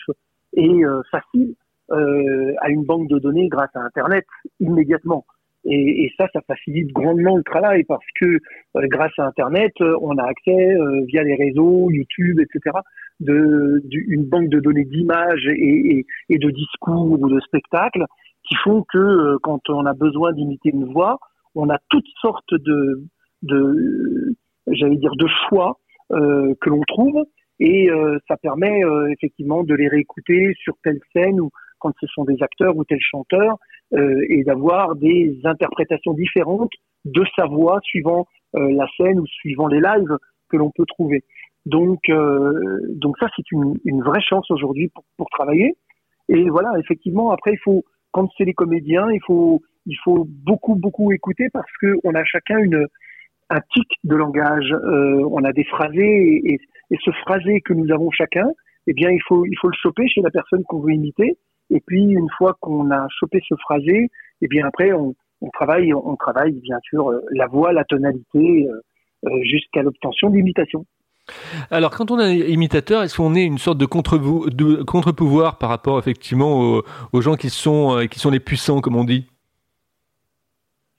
et 0.54 0.83
facile 1.11 1.54
euh, 1.90 2.54
à 2.61 2.71
une 2.71 2.85
banque 2.85 3.09
de 3.09 3.18
données 3.18 3.49
grâce 3.49 3.75
à 3.75 3.80
Internet 3.80 4.25
immédiatement. 4.61 5.25
Et, 5.64 6.04
et, 6.04 6.12
ça, 6.16 6.26
ça 6.33 6.40
facilite 6.47 6.92
grandement 6.92 7.37
le 7.37 7.42
travail 7.42 7.85
parce 7.85 8.04
que 8.21 8.26
euh, 8.26 8.87
grâce 8.88 9.12
à 9.18 9.26
Internet, 9.26 9.73
euh, 9.80 9.97
on 10.00 10.16
a 10.16 10.25
accès 10.25 10.75
euh, 10.75 11.02
via 11.07 11.23
les 11.23 11.35
réseaux, 11.35 11.90
YouTube, 11.90 12.40
etc., 12.40 12.76
de, 13.21 13.83
une 13.92 14.25
banque 14.25 14.49
de 14.49 14.61
données 14.61 14.85
d'images 14.85 15.47
et, 15.49 15.99
et, 15.99 16.07
et, 16.28 16.38
de 16.38 16.50
discours 16.50 17.11
ou 17.11 17.28
de 17.28 17.40
spectacles 17.40 18.04
qui 18.45 18.54
font 18.62 18.85
que 18.92 19.37
quand 19.42 19.68
on 19.68 19.85
a 19.85 19.92
besoin 19.92 20.33
d'imiter 20.33 20.71
une 20.71 20.92
voix, 20.92 21.18
on 21.57 21.68
a 21.68 21.78
toutes 21.90 22.07
sortes 22.21 22.54
de, 22.54 23.02
de 23.42 24.37
j'allais 24.68 24.97
dire, 24.97 25.16
de 25.16 25.26
choix 25.49 25.78
que 26.11 26.71
l'on 26.71 26.80
trouve 26.87 27.25
et 27.59 27.90
ça 28.28 28.37
permet 28.38 28.80
effectivement 29.11 29.64
de 29.64 29.75
les 29.75 29.88
réécouter 29.88 30.54
sur 30.62 30.75
telle 30.83 31.00
scène 31.12 31.40
ou, 31.40 31.50
quand 31.78 31.92
ce 32.00 32.06
sont 32.06 32.25
des 32.25 32.42
acteurs 32.42 32.76
ou 32.76 32.85
tels 32.85 33.00
chanteurs, 33.00 33.58
euh, 33.94 34.23
et 34.28 34.44
d'avoir 34.44 34.97
des 34.97 35.40
interprétations 35.44 36.12
différentes 36.12 36.73
de 37.06 37.25
sa 37.35 37.47
voix 37.47 37.80
suivant 37.82 38.26
euh, 38.54 38.70
la 38.73 38.87
scène 38.99 39.18
ou 39.18 39.26
suivant 39.26 39.66
les 39.66 39.80
lives 39.80 40.14
que 40.50 40.58
l'on 40.58 40.70
peut 40.70 40.85
trouver. 40.85 41.25
Donc, 41.64 42.00
euh, 42.11 42.80
donc 42.90 43.16
ça, 43.18 43.28
c'est 43.35 43.50
une, 43.50 44.02
vraie 44.02 44.20
chance 44.20 44.50
aujourd'hui 44.50 44.88
pour, 44.88 45.04
pour, 45.16 45.30
travailler. 45.30 45.75
Et 46.28 46.50
voilà, 46.50 46.70
effectivement, 46.78 47.30
après, 47.30 47.52
il 47.52 47.58
faut, 47.64 47.82
quand 48.11 48.28
c'est 48.37 48.44
les 48.44 48.52
comédiens, 48.52 49.11
il 49.11 49.20
faut, 49.26 49.62
il 49.87 49.97
faut 50.04 50.26
beaucoup, 50.28 50.75
beaucoup 50.75 51.11
écouter 51.11 51.49
parce 51.50 51.73
que 51.80 51.94
on 52.04 52.14
a 52.14 52.25
chacun 52.25 52.58
une, 52.58 52.87
un 53.49 53.61
tic 53.73 53.88
de 54.04 54.16
langage. 54.16 54.70
On 54.85 55.44
a 55.44 55.52
des 55.54 55.64
phrasés 55.64 56.42
et, 56.44 56.61
et, 56.90 56.97
ce 57.02 57.11
phrasé 57.23 57.62
que 57.62 57.73
nous 57.73 57.90
avons 57.90 58.11
chacun, 58.11 58.50
eh 58.87 58.92
bien, 58.92 59.11
il 59.11 59.23
faut, 59.26 59.47
il 59.47 59.56
faut 59.58 59.68
le 59.68 59.76
choper 59.80 60.06
chez 60.08 60.20
la 60.20 60.30
personne 60.30 60.62
qu'on 60.64 60.80
veut 60.80 60.92
imiter 60.92 61.38
et 61.70 61.80
puis 61.87 62.02
une 62.02 62.28
fois 62.37 62.56
qu'on 62.60 62.90
a 62.90 63.06
chopé 63.18 63.40
ce 63.48 63.54
phrasé, 63.56 64.10
eh 64.40 64.48
bien 64.48 64.66
après 64.66 64.92
on, 64.92 65.14
on, 65.40 65.50
travaille, 65.50 65.92
on 65.94 66.16
travaille 66.16 66.52
bien 66.52 66.78
sûr 66.82 67.10
euh, 67.10 67.20
la 67.32 67.46
voix, 67.46 67.72
la 67.72 67.84
tonalité, 67.84 68.68
euh, 68.68 68.80
euh, 69.26 69.30
jusqu'à 69.42 69.82
l'obtention 69.82 70.30
d'imitation. 70.30 70.84
Alors, 71.70 71.90
quand 71.90 72.10
on 72.10 72.18
est 72.20 72.38
imitateur, 72.50 73.02
est-ce 73.02 73.16
qu'on 73.18 73.34
est 73.34 73.44
une 73.44 73.58
sorte 73.58 73.76
de 73.76 73.84
contre-pouvoir 73.84 75.58
par 75.58 75.68
rapport 75.68 75.98
effectivement 75.98 76.58
aux, 76.58 76.82
aux, 77.12 77.20
gens 77.20 77.34
qui 77.34 77.50
sont, 77.50 78.06
qui 78.10 78.18
sont 78.18 78.30
les 78.30 78.40
puissants, 78.40 78.80
comme 78.80 78.96
on 78.96 79.04
dit? 79.04 79.26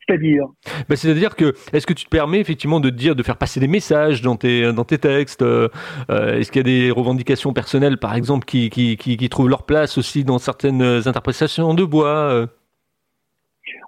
C'est-à-dire 0.10 0.46
bah, 0.88 0.96
C'est-à-dire 0.96 1.36
que, 1.36 1.54
est-ce 1.74 1.86
que 1.86 1.94
tu 1.94 2.06
te 2.06 2.10
permets 2.10 2.40
effectivement 2.40 2.80
de 2.80 2.90
dire, 2.90 3.16
de 3.16 3.24
faire 3.24 3.38
passer 3.38 3.60
des 3.60 3.68
messages 3.68 4.22
dans 4.22 4.36
tes, 4.36 4.74
dans 4.74 4.84
tes 4.84 4.98
textes 4.98 5.42
euh, 5.42 5.70
euh, 6.10 6.38
Est-ce 6.38 6.52
qu'il 6.52 6.60
y 6.60 6.66
a 6.66 6.88
des 6.88 6.92
revendications 6.92 7.54
personnelles, 7.54 7.98
par 7.98 8.16
exemple, 8.16 8.46
qui, 8.46 8.70
qui, 8.70 8.98
qui, 8.98 9.18
qui, 9.18 9.30
trouvent 9.30 9.50
leur 9.50 9.64
place 9.64 9.98
aussi 9.98 10.24
dans 10.24 10.40
certaines 10.40 10.82
interprétations 10.82 11.74
de 11.74 11.84
bois 11.84 12.32
euh? 12.32 12.48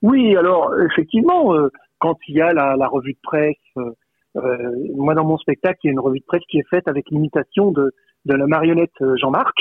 Oui, 0.03 0.35
alors, 0.35 0.73
effectivement, 0.79 1.53
quand 1.99 2.17
il 2.27 2.35
y 2.35 2.41
a 2.41 2.53
la, 2.53 2.75
la 2.75 2.87
revue 2.87 3.13
de 3.13 3.19
presse, 3.23 3.55
moi, 4.95 5.15
dans 5.15 5.25
mon 5.25 5.37
spectacle, 5.37 5.79
il 5.83 5.87
y 5.87 5.89
a 5.89 5.93
une 5.93 5.99
revue 5.99 6.19
de 6.19 6.25
presse 6.25 6.43
qui 6.49 6.59
est 6.59 6.67
faite 6.69 6.87
avec 6.87 7.05
l'imitation 7.09 7.71
de, 7.71 7.93
de 8.25 8.33
la 8.33 8.47
marionnette 8.47 8.93
Jean-Marc. 9.19 9.57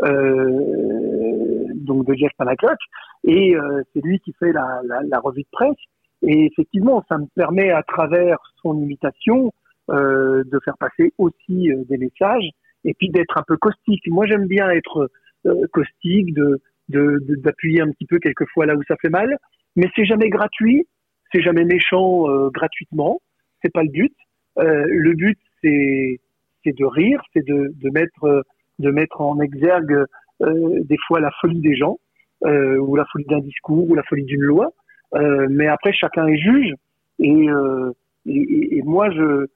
donc 0.00 2.06
de 2.06 2.14
Jeff 2.14 2.32
Panaclock, 2.38 2.78
et 3.24 3.54
c'est 3.92 4.04
lui 4.04 4.18
qui 4.20 4.32
fait 4.38 4.52
la, 4.52 4.80
la, 4.84 5.00
la, 5.02 5.20
revue 5.20 5.42
de 5.42 5.48
presse. 5.52 5.76
Et 6.22 6.46
effectivement, 6.46 7.04
ça 7.08 7.18
me 7.18 7.26
permet 7.34 7.70
à 7.70 7.82
travers 7.82 8.38
son 8.62 8.80
imitation 8.80 9.52
euh, 9.90 10.44
de 10.44 10.60
faire 10.64 10.76
passer 10.78 11.12
aussi 11.18 11.70
euh, 11.70 11.84
des 11.88 11.98
messages 11.98 12.48
et 12.84 12.94
puis 12.94 13.10
d'être 13.10 13.38
un 13.38 13.44
peu 13.46 13.56
caustique. 13.56 14.06
Moi, 14.08 14.26
j'aime 14.26 14.46
bien 14.46 14.70
être 14.70 15.10
euh, 15.46 15.66
caustique, 15.72 16.34
de 16.34 16.60
d'appuyer 16.88 17.78
de, 17.78 17.84
un 17.84 17.90
petit 17.90 18.04
peu 18.04 18.18
quelquefois 18.18 18.66
là 18.66 18.74
où 18.76 18.82
ça 18.86 18.96
fait 19.00 19.08
mal, 19.08 19.38
mais 19.76 19.88
c'est 19.96 20.04
jamais 20.04 20.28
gratuit, 20.28 20.86
c'est 21.32 21.40
jamais 21.40 21.64
méchant 21.64 22.28
euh, 22.28 22.50
gratuitement, 22.50 23.20
c'est 23.62 23.72
pas 23.72 23.82
le 23.82 23.88
but. 23.88 24.14
Euh, 24.58 24.84
le 24.88 25.14
but 25.14 25.38
c'est 25.62 26.20
c'est 26.62 26.76
de 26.76 26.84
rire, 26.84 27.22
c'est 27.32 27.44
de, 27.46 27.72
de 27.74 27.90
mettre 27.90 28.44
de 28.78 28.90
mettre 28.90 29.20
en 29.20 29.40
exergue 29.40 30.04
des 30.40 30.96
fois 31.06 31.20
la 31.20 31.30
folie 31.40 31.60
des 31.60 31.76
gens 31.76 31.98
ou 32.44 32.96
la 32.96 33.04
folie 33.12 33.24
d'un 33.26 33.40
discours 33.40 33.88
ou 33.88 33.94
la 33.94 34.02
folie 34.02 34.24
d'une 34.24 34.42
loi. 34.42 34.72
Euh, 35.14 35.46
mais 35.50 35.66
après, 35.68 35.92
chacun 35.92 36.26
est 36.26 36.38
juge. 36.38 36.74
Et, 37.18 37.48
euh, 37.48 37.92
et, 38.26 38.78
et, 38.78 38.82
moi, 38.82 39.10
je, 39.10 39.46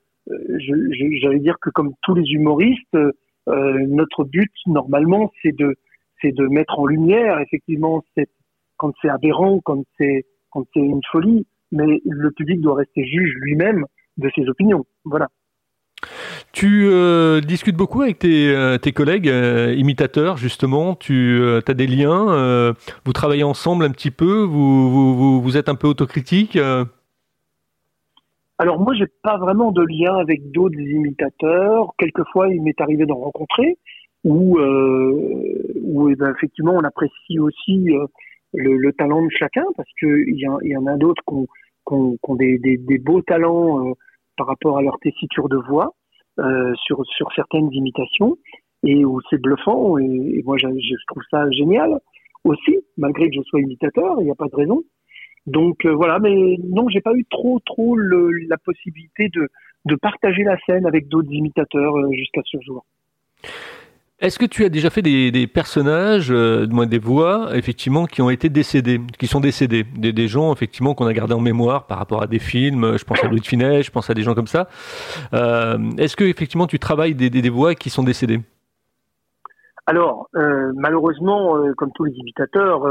j'allais 1.20 1.38
dire 1.38 1.56
que 1.60 1.70
comme 1.70 1.92
tous 2.02 2.14
les 2.14 2.28
humoristes, 2.32 2.96
euh, 3.48 3.86
notre 3.88 4.24
but 4.24 4.50
normalement, 4.66 5.30
c'est 5.42 5.56
de, 5.56 5.74
c'est 6.20 6.32
de 6.32 6.46
mettre 6.46 6.78
en 6.78 6.86
lumière 6.86 7.38
effectivement 7.40 8.02
cette, 8.16 8.30
quand 8.76 8.92
c'est 9.00 9.08
aberrant, 9.08 9.60
quand 9.64 9.84
c'est, 9.98 10.24
quand 10.50 10.64
c'est 10.74 10.80
une 10.80 11.02
folie, 11.10 11.46
mais 11.72 12.00
le 12.04 12.30
public 12.32 12.60
doit 12.60 12.76
rester 12.76 13.04
juge 13.04 13.32
lui-même 13.40 13.84
de 14.16 14.30
ses 14.34 14.48
opinions. 14.48 14.84
Voilà. 15.04 15.28
Tu 16.52 16.88
euh, 16.88 17.40
discutes 17.40 17.76
beaucoup 17.76 18.02
avec 18.02 18.18
tes, 18.18 18.48
euh, 18.54 18.78
collègues 18.94 19.28
euh, 19.28 19.74
imitateurs, 19.76 20.36
justement. 20.36 20.94
Tu 20.94 21.42
as 21.66 21.74
des 21.74 21.86
liens. 21.86 22.74
vous 23.04 23.12
travaillez 23.12 23.44
ensemble 23.44 23.84
un 23.84 23.90
petit 23.90 24.10
peu. 24.10 24.42
Vous, 24.42 25.56
êtes 25.56 25.68
un 25.68 25.74
peu 25.74 25.88
autocritique. 25.88 26.58
Alors 28.58 28.80
moi, 28.80 28.94
j'ai 28.94 29.06
pas 29.22 29.36
vraiment 29.36 29.70
de 29.70 29.82
lien 29.82 30.16
avec 30.16 30.50
d'autres 30.50 30.78
imitateurs. 30.78 31.92
Quelquefois, 31.98 32.48
il 32.48 32.62
m'est 32.62 32.80
arrivé 32.80 33.04
d'en 33.04 33.18
rencontrer, 33.18 33.76
où, 34.24 34.58
eh 34.58 36.14
ben, 36.16 36.32
effectivement, 36.34 36.72
on 36.72 36.84
apprécie 36.84 37.38
aussi 37.38 37.90
le, 38.54 38.92
talent 38.92 39.22
de 39.22 39.30
chacun, 39.30 39.64
parce 39.76 39.90
qu'il 39.98 40.36
y, 40.36 40.76
en 40.76 40.86
a 40.86 40.96
d'autres 40.96 41.22
qui 41.26 41.94
ont, 41.94 42.34
des, 42.34 42.98
beaux 42.98 43.20
talents 43.20 43.94
par 44.36 44.46
rapport 44.46 44.78
à 44.78 44.82
leur 44.82 44.98
tessiture 45.00 45.48
de 45.48 45.56
voix 45.56 45.94
euh, 46.38 46.74
sur, 46.84 47.04
sur 47.06 47.32
certaines 47.34 47.72
imitations 47.72 48.36
et 48.84 49.04
où 49.04 49.20
c'est 49.30 49.40
bluffant 49.40 49.98
et, 49.98 50.42
moi 50.44 50.56
je, 50.58 50.66
trouve 51.08 51.22
ça 51.30 51.50
génial. 51.50 51.98
Aussi 52.44 52.78
malgré 52.96 53.28
que 53.28 53.36
je 53.36 53.42
sois 53.42 53.60
imitateur 53.60 54.16
il 54.20 54.24
n'y 54.24 54.30
a 54.30 54.36
pas 54.36 54.48
de 54.48 54.56
raison. 54.56 54.82
Donc 55.46 55.84
euh, 55.84 55.94
voilà 55.94 56.18
mais 56.18 56.56
non 56.62 56.88
j'ai 56.88 57.00
pas 57.00 57.14
eu 57.14 57.24
trop 57.30 57.60
trop 57.64 57.96
la 57.96 58.56
possibilité 58.58 59.28
de, 59.34 59.48
de 59.86 59.94
partager 59.96 60.42
la 60.42 60.56
scène 60.66 60.86
avec 60.86 61.08
d'autres 61.08 61.32
imitateurs 61.32 61.96
euh, 61.96 62.12
jusqu'à 62.12 62.42
ce 62.44 62.58
jour 62.60 62.84
est-ce 64.18 64.38
que 64.38 64.46
tu 64.46 64.64
as 64.64 64.70
déjà 64.70 64.88
fait 64.88 65.02
des, 65.02 65.46
personnages, 65.46 66.30
euh, 66.30 66.66
des 66.66 66.98
voix, 66.98 67.50
effectivement, 67.54 68.06
qui 68.06 68.22
ont 68.22 68.30
été 68.30 68.48
décédés, 68.48 68.98
qui 69.18 69.26
sont 69.26 69.40
décédés, 69.40 69.84
des, 69.84 70.28
gens 70.28 70.54
effectivement 70.54 70.94
qu'on 70.94 71.06
a 71.06 71.12
gardés 71.12 71.34
en 71.34 71.40
mémoire 71.40 71.86
par 71.86 71.98
rapport 71.98 72.22
à 72.22 72.26
des 72.26 72.38
films. 72.38 72.96
Je 72.96 73.04
pense 73.04 73.22
à 73.22 73.28
Louis 73.28 73.40
de 73.40 73.46
Finet, 73.46 73.82
je 73.82 73.90
pense 73.90 74.08
à 74.08 74.14
des 74.14 74.22
gens 74.22 74.34
comme 74.34 74.46
ça. 74.46 74.68
Euh, 75.34 75.76
est-ce 75.98 76.16
que 76.16 76.24
effectivement 76.24 76.66
tu 76.66 76.78
travailles 76.78 77.14
des, 77.14 77.50
voix 77.50 77.74
qui 77.74 77.90
sont 77.90 78.04
décédées? 78.04 78.40
Alors, 79.84 80.28
euh, 80.34 80.72
malheureusement, 80.74 81.58
euh, 81.58 81.74
comme 81.74 81.92
tous 81.94 82.04
les 82.04 82.14
imitateurs, 82.14 82.88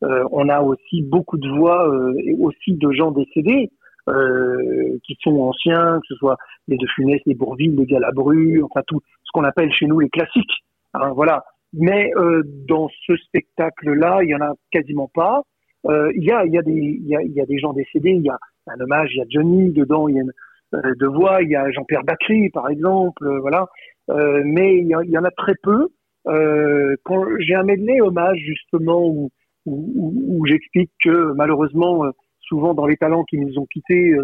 on 0.00 0.48
a 0.48 0.62
aussi 0.62 1.02
beaucoup 1.02 1.36
de 1.36 1.48
voix 1.50 1.86
et 2.24 2.34
aussi 2.40 2.72
de 2.72 2.90
gens 2.92 3.12
décédés. 3.12 3.70
Qui 4.06 5.16
sont 5.20 5.40
anciens, 5.40 6.00
que 6.00 6.06
ce 6.08 6.16
soit 6.16 6.36
les 6.68 6.76
De 6.76 6.86
Funès, 6.94 7.20
les 7.26 7.34
Bourville, 7.34 7.76
les 7.76 7.86
Galabru, 7.86 8.62
enfin 8.62 8.82
tout 8.86 9.00
ce 9.22 9.30
qu'on 9.32 9.44
appelle 9.44 9.72
chez 9.72 9.86
nous 9.86 10.00
les 10.00 10.10
classiques. 10.10 10.62
Hein, 10.94 11.12
voilà. 11.14 11.44
Mais 11.72 12.12
euh, 12.16 12.42
dans 12.68 12.88
ce 13.06 13.16
spectacle-là, 13.16 14.20
il 14.22 14.30
y 14.30 14.34
en 14.34 14.40
a 14.40 14.52
quasiment 14.70 15.10
pas. 15.12 15.42
Euh, 15.86 16.12
il 16.14 16.24
y 16.24 16.30
a, 16.30 16.44
il 16.44 16.52
y 16.52 16.58
a 16.58 16.62
des, 16.62 16.72
il 16.72 17.06
y 17.06 17.16
a, 17.16 17.22
y 17.22 17.40
a 17.40 17.46
des 17.46 17.58
gens 17.58 17.72
décédés. 17.72 18.10
Il 18.10 18.22
y 18.22 18.30
a 18.30 18.38
un 18.66 18.78
hommage. 18.80 19.10
Il 19.14 19.18
y 19.18 19.22
a 19.22 19.24
Johnny 19.28 19.72
dedans. 19.72 20.08
Il 20.08 20.16
y 20.16 20.18
a 20.18 20.22
une, 20.22 20.32
euh, 20.74 20.94
de 20.98 21.06
voix. 21.06 21.42
Il 21.42 21.48
y 21.48 21.56
a 21.56 21.70
Jean-Pierre 21.70 22.04
Bacry, 22.04 22.50
par 22.50 22.68
exemple. 22.68 23.26
Euh, 23.26 23.40
voilà. 23.40 23.66
Euh, 24.10 24.42
mais 24.44 24.78
il 24.78 24.86
y, 24.86 25.18
en 25.18 25.24
a 25.24 25.30
très 25.30 25.54
peu. 25.62 25.88
j'ai 26.26 27.54
un 27.54 27.62
medley 27.62 28.00
hommage 28.00 28.38
justement 28.38 29.06
où, 29.06 29.30
où, 29.64 30.12
où 30.28 30.46
j'explique 30.46 30.90
que 31.02 31.32
malheureusement, 31.34 32.04
souvent 32.42 32.74
dans 32.74 32.86
les 32.86 32.96
talents 32.96 33.24
qui 33.24 33.38
nous 33.38 33.58
ont 33.58 33.66
quittés, 33.66 34.14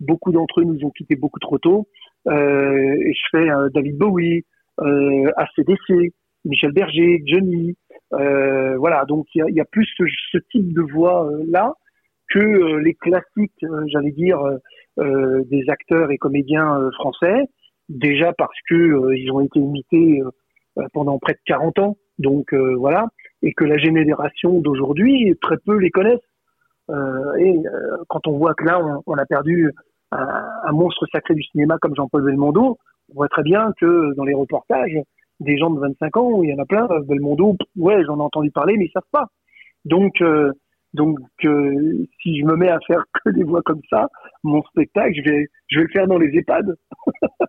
beaucoup 0.00 0.32
d'entre 0.32 0.60
eux 0.60 0.64
nous 0.64 0.84
ont 0.84 0.90
quittés 0.90 1.16
beaucoup 1.16 1.40
trop 1.40 1.58
tôt. 1.58 1.88
et 2.26 3.12
je 3.12 3.22
fais 3.30 3.48
David 3.72 3.96
Bowie, 3.98 4.44
euh, 4.80 5.30
ACDC, 5.36 6.12
Michel 6.44 6.72
Berger, 6.72 7.22
Johnny. 7.26 7.76
Euh, 8.12 8.76
voilà, 8.76 9.04
donc 9.06 9.26
il 9.34 9.54
y 9.54 9.60
a, 9.60 9.64
plus 9.64 9.88
ce, 9.96 10.38
type 10.50 10.72
de 10.72 10.82
voix 10.82 11.26
euh, 11.26 11.44
là 11.48 11.72
que 12.28 12.38
euh, 12.38 12.80
les 12.80 12.94
classiques, 12.94 13.64
j'allais 13.86 14.12
dire, 14.12 14.38
des 14.96 15.64
acteurs 15.68 16.10
et 16.10 16.18
comédiens 16.18 16.90
français. 16.94 17.48
Déjà 17.88 18.32
parce 18.32 18.56
que 18.68 19.14
ils 19.14 19.30
ont 19.30 19.40
été 19.40 19.58
imités 19.58 20.22
pendant 20.92 21.18
près 21.18 21.34
de 21.34 21.38
40 21.44 21.78
ans, 21.80 21.96
donc 22.18 22.54
voilà, 22.54 23.08
et 23.42 23.52
que 23.52 23.64
la 23.64 23.76
génération 23.76 24.60
d'aujourd'hui 24.60 25.36
très 25.42 25.58
peu 25.58 25.76
les 25.76 25.90
connaissent. 25.90 26.20
Et 26.90 27.62
quand 28.08 28.26
on 28.26 28.38
voit 28.38 28.54
que 28.54 28.64
là, 28.64 28.80
on, 28.84 29.02
on 29.06 29.14
a 29.16 29.24
perdu 29.26 29.72
un, 30.12 30.48
un, 30.64 30.72
monstre 30.72 31.06
sacré 31.12 31.34
du 31.34 31.42
cinéma 31.42 31.78
comme 31.80 31.94
Jean-Paul 31.96 32.22
Belmondo, 32.22 32.78
on 33.10 33.14
voit 33.14 33.28
très 33.28 33.42
bien 33.42 33.72
que 33.80 34.14
dans 34.14 34.24
les 34.24 34.34
reportages, 34.34 34.96
des 35.40 35.58
gens 35.58 35.70
de 35.70 35.80
25 35.80 36.16
ans, 36.16 36.42
il 36.42 36.50
y 36.50 36.54
en 36.54 36.62
a 36.62 36.66
plein, 36.66 36.86
Belmondo, 37.06 37.56
ouais, 37.76 38.04
j'en 38.04 38.18
ai 38.18 38.22
entendu 38.22 38.50
parler, 38.50 38.76
mais 38.76 38.86
ils 38.86 38.92
savent 38.92 39.02
pas. 39.10 39.26
Donc, 39.84 40.20
euh, 40.20 40.52
donc, 40.94 41.18
euh, 41.44 42.06
si 42.22 42.38
je 42.40 42.44
me 42.44 42.56
mets 42.56 42.70
à 42.70 42.78
faire 42.86 43.04
que 43.24 43.30
des 43.30 43.44
voix 43.44 43.62
comme 43.62 43.82
ça, 43.90 44.08
mon 44.42 44.62
spectacle, 44.62 45.14
je 45.16 45.30
vais, 45.30 45.46
je 45.68 45.78
vais 45.78 45.84
le 45.84 45.90
faire 45.90 46.06
dans 46.06 46.18
les 46.18 46.36
EHPAD. 46.36 46.76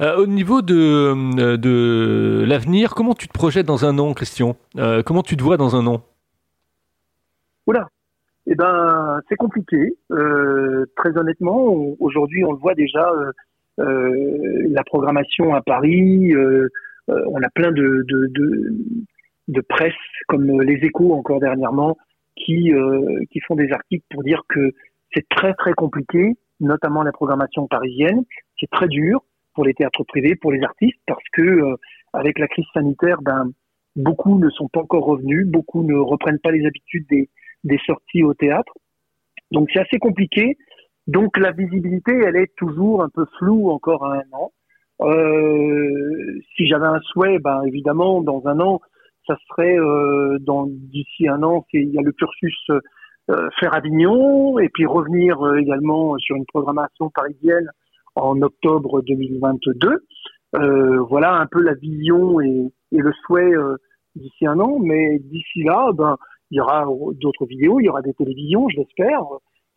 Euh, 0.00 0.18
au 0.18 0.26
niveau 0.26 0.60
de, 0.60 1.56
de 1.56 2.44
l'avenir, 2.46 2.94
comment 2.94 3.14
tu 3.14 3.26
te 3.26 3.32
projettes 3.32 3.64
dans 3.64 3.86
un 3.86 3.98
an, 3.98 4.12
Christian? 4.12 4.54
Comment 5.06 5.22
tu 5.22 5.38
te 5.38 5.42
vois 5.42 5.56
dans 5.56 5.74
un 5.74 5.86
an? 5.86 6.02
Oula, 7.66 7.88
eh 8.50 8.54
ben, 8.54 9.20
c'est 9.28 9.36
compliqué. 9.36 9.96
très 10.96 11.16
honnêtement, 11.16 11.64
aujourd'hui, 12.00 12.44
on 12.44 12.52
le 12.52 12.58
voit 12.58 12.74
déjà 12.74 13.12
euh, 13.78 14.66
la 14.70 14.82
programmation 14.82 15.54
à 15.54 15.62
Paris. 15.62 16.32
Euh, 16.34 16.68
euh, 17.10 17.22
on 17.28 17.40
a 17.42 17.48
plein 17.50 17.70
de, 17.70 18.04
de, 18.08 18.26
de, 18.30 18.74
de, 19.48 19.60
presse, 19.60 19.92
comme 20.26 20.60
les 20.62 20.84
échos 20.84 21.14
encore 21.14 21.40
dernièrement, 21.40 21.96
qui, 22.34 22.72
qui 23.30 23.40
font 23.40 23.56
des 23.56 23.72
articles 23.72 24.04
pour 24.10 24.22
dire 24.22 24.42
que 24.48 24.72
c'est 25.12 25.28
très 25.28 25.54
très 25.54 25.72
compliqué, 25.72 26.36
notamment 26.60 27.02
la 27.02 27.12
programmation 27.12 27.66
parisienne. 27.66 28.24
C'est 28.60 28.70
très 28.70 28.88
dur 28.88 29.24
pour 29.54 29.64
les 29.64 29.74
théâtres 29.74 30.04
privés, 30.04 30.36
pour 30.36 30.52
les 30.52 30.62
artistes, 30.62 31.00
parce 31.06 31.24
que 31.32 31.76
avec 32.12 32.38
la 32.38 32.46
crise 32.46 32.66
sanitaire, 32.74 33.22
ben, 33.22 33.50
beaucoup 33.96 34.38
ne 34.38 34.50
sont 34.50 34.68
pas 34.68 34.80
encore 34.80 35.04
revenus, 35.04 35.46
beaucoup 35.46 35.82
ne 35.82 35.96
reprennent 35.96 36.38
pas 36.38 36.52
les 36.52 36.64
habitudes 36.66 37.06
des, 37.08 37.28
des 37.64 37.78
sorties 37.86 38.22
au 38.22 38.34
théâtre. 38.34 38.72
Donc 39.50 39.68
c'est 39.72 39.80
assez 39.80 39.98
compliqué. 39.98 40.56
Donc 41.06 41.36
la 41.38 41.52
visibilité, 41.52 42.12
elle 42.12 42.36
est 42.36 42.54
toujours 42.56 43.02
un 43.02 43.08
peu 43.08 43.24
floue 43.38 43.70
encore 43.70 44.04
à 44.04 44.16
un 44.16 44.32
an. 44.32 44.52
Euh, 45.00 46.40
si 46.56 46.66
j'avais 46.66 46.86
un 46.86 47.00
souhait, 47.00 47.38
ben 47.38 47.62
évidemment, 47.64 48.20
dans 48.20 48.46
un 48.46 48.60
an, 48.60 48.80
ça 49.26 49.36
serait 49.48 49.78
euh, 49.78 50.38
d'ici 50.68 51.28
un 51.28 51.42
an, 51.42 51.64
il 51.72 51.90
y 51.90 51.98
a 51.98 52.02
le 52.02 52.12
cursus 52.12 52.70
euh, 53.30 53.48
faire 53.60 53.74
Avignon 53.74 54.58
et 54.58 54.70
puis 54.70 54.86
revenir 54.86 55.44
euh, 55.44 55.56
également 55.56 56.16
sur 56.18 56.34
une 56.36 56.46
programmation 56.46 57.10
parisienne 57.10 57.70
en 58.16 58.40
octobre 58.40 59.02
2022. 59.02 60.02
Euh, 60.56 60.98
voilà 61.10 61.34
un 61.34 61.46
peu 61.46 61.62
la 61.62 61.74
vision 61.74 62.40
et, 62.40 62.72
et 62.90 62.98
le 62.98 63.12
souhait 63.26 63.52
d'ici 64.16 64.46
un 64.46 64.58
an. 64.60 64.78
Mais 64.80 65.18
d'ici 65.18 65.62
là, 65.62 65.90
ben 65.92 66.16
il 66.50 66.56
y 66.56 66.60
aura 66.60 66.86
d'autres 67.20 67.46
vidéos, 67.46 67.80
il 67.80 67.84
y 67.84 67.88
aura 67.88 68.02
des 68.02 68.14
télévisions, 68.14 68.68
je 68.68 68.78
l'espère 68.78 69.22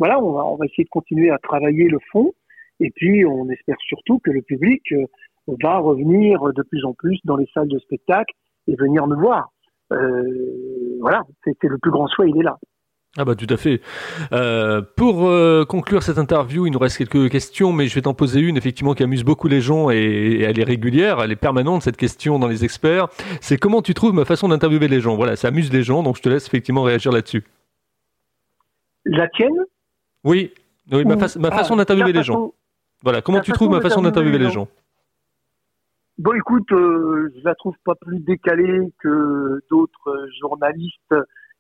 voilà, 0.02 0.20
on 0.20 0.32
va, 0.32 0.44
on 0.48 0.56
va 0.56 0.66
essayer 0.66 0.84
de 0.84 0.90
continuer 0.90 1.30
à 1.30 1.38
travailler 1.38 1.88
le 1.88 2.00
fond. 2.12 2.34
Et 2.80 2.90
puis, 2.90 3.24
on 3.24 3.48
espère 3.50 3.76
surtout 3.82 4.18
que 4.18 4.32
le 4.32 4.42
public 4.42 4.82
euh, 4.94 5.06
va 5.62 5.78
revenir 5.78 6.42
de 6.42 6.64
plus 6.64 6.84
en 6.86 6.94
plus 6.94 7.20
dans 7.24 7.38
les 7.38 7.48
salles 7.54 7.68
de 7.68 7.78
spectacle 7.78 8.34
et 8.68 8.76
venir 8.76 9.06
me 9.06 9.16
voir. 9.16 9.52
Euh, 9.94 10.98
voilà, 11.02 11.22
c'est 11.44 11.68
le 11.68 11.78
plus 11.78 11.92
grand 11.92 12.08
souhait, 12.08 12.32
il 12.32 12.38
est 12.40 12.44
là. 12.44 12.58
Ah 13.18 13.26
bah 13.26 13.36
tout 13.36 13.48
à 13.50 13.58
fait. 13.58 13.82
Euh, 14.32 14.82
pour 14.96 15.28
euh, 15.28 15.66
conclure 15.66 16.02
cette 16.02 16.18
interview, 16.18 16.66
il 16.66 16.72
nous 16.72 16.80
reste 16.80 16.98
quelques 16.98 17.30
questions, 17.30 17.74
mais 17.74 17.88
je 17.88 17.96
vais 17.96 18.04
t'en 18.04 18.14
poser 18.14 18.40
une 18.40 18.56
effectivement 18.56 18.94
qui 18.94 19.04
amuse 19.04 19.26
beaucoup 19.26 19.50
les 19.50 19.60
gens 19.60 19.90
et, 19.90 20.44
elle 20.44 20.58
est 20.58 20.64
régulière, 20.64 21.22
elle 21.22 21.32
est 21.32 21.36
permanente 21.36 21.82
cette 21.82 21.98
question 21.98 22.40
dans 22.40 22.48
les 22.48 22.64
experts. 22.64 23.10
C'est 23.42 23.58
comment 23.58 23.82
tu 23.82 23.94
trouves 23.94 24.14
ma 24.14 24.24
façon 24.24 24.48
d'interviewer 24.48 24.88
les 24.88 25.02
gens? 25.02 25.18
Voilà, 25.18 25.36
ça 25.36 25.50
amuse 25.50 25.74
les 25.74 25.84
gens, 25.84 26.04
donc 26.04 26.16
je 26.16 26.22
te 26.22 26.30
laisse 26.30 26.48
effectivement 26.48 26.84
réagir 26.84 27.12
là-dessus. 27.12 27.44
La 29.04 29.28
tienne? 29.28 29.60
Oui, 30.24 30.54
oui 30.94 31.04
ma, 31.04 31.16
ma 31.16 31.52
façon 31.52 31.76
d'interviewer 31.76 32.14
les 32.14 32.24
gens. 32.24 32.54
Voilà, 33.04 33.22
comment 33.22 33.42
tu 33.42 33.52
trouves 33.52 33.72
ma 33.72 33.82
façon 33.82 34.02
d'interviewer 34.02 34.38
les 34.38 34.52
gens? 34.52 34.70
Bon, 36.18 36.34
écoute, 36.34 36.72
euh, 36.72 37.34
je 37.36 37.44
la 37.44 37.56
trouve 37.56 37.76
pas 37.84 37.96
plus 37.96 38.20
décalée 38.20 38.80
que 39.00 39.60
d'autres 39.70 40.28
journalistes 40.40 41.16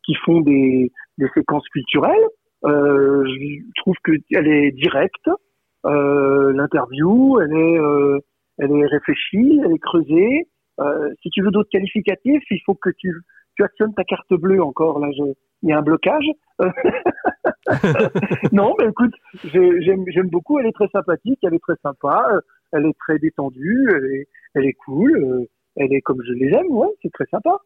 qui 0.05 0.13
font 0.23 0.41
des, 0.41 0.91
des 1.17 1.27
séquences 1.33 1.67
culturelles. 1.69 2.27
Euh, 2.65 3.25
je 3.25 3.81
trouve 3.81 3.95
qu'elle 4.05 4.47
est 4.47 4.71
directe. 4.71 5.29
Euh, 5.85 6.53
L'interview, 6.53 7.39
elle 7.41 7.53
est, 7.53 7.79
euh, 7.79 8.19
elle 8.59 8.71
est 8.71 8.85
réfléchie, 8.85 9.59
elle 9.65 9.73
est 9.73 9.79
creusée. 9.79 10.47
Euh, 10.79 11.09
si 11.21 11.29
tu 11.29 11.41
veux 11.41 11.51
d'autres 11.51 11.69
qualificatifs, 11.71 12.43
il 12.49 12.61
faut 12.65 12.75
que 12.75 12.89
tu, 12.97 13.13
tu 13.55 13.63
actionnes 13.63 13.93
ta 13.93 14.03
carte 14.03 14.33
bleue 14.33 14.61
encore. 14.61 14.99
Là, 14.99 15.09
je, 15.11 15.23
il 15.63 15.69
y 15.69 15.73
a 15.73 15.77
un 15.77 15.81
blocage. 15.81 16.25
non, 18.51 18.75
mais 18.79 18.87
écoute, 18.87 19.13
j'aime 19.43 20.29
beaucoup. 20.29 20.59
Elle 20.59 20.67
est 20.67 20.73
très 20.73 20.87
sympathique, 20.89 21.39
elle 21.43 21.53
est 21.53 21.59
très 21.59 21.75
sympa, 21.83 22.27
euh, 22.31 22.41
elle 22.71 22.85
est 22.85 22.97
très 22.99 23.19
détendue, 23.19 23.89
elle 23.95 24.05
est, 24.05 24.27
elle 24.55 24.65
est 24.65 24.73
cool, 24.73 25.15
euh, 25.15 25.45
elle 25.75 25.93
est 25.93 26.01
comme 26.01 26.21
je 26.25 26.33
les 26.33 26.49
aime. 26.53 26.69
Ouais, 26.69 26.89
c'est 27.01 27.11
très 27.11 27.25
sympa. 27.25 27.57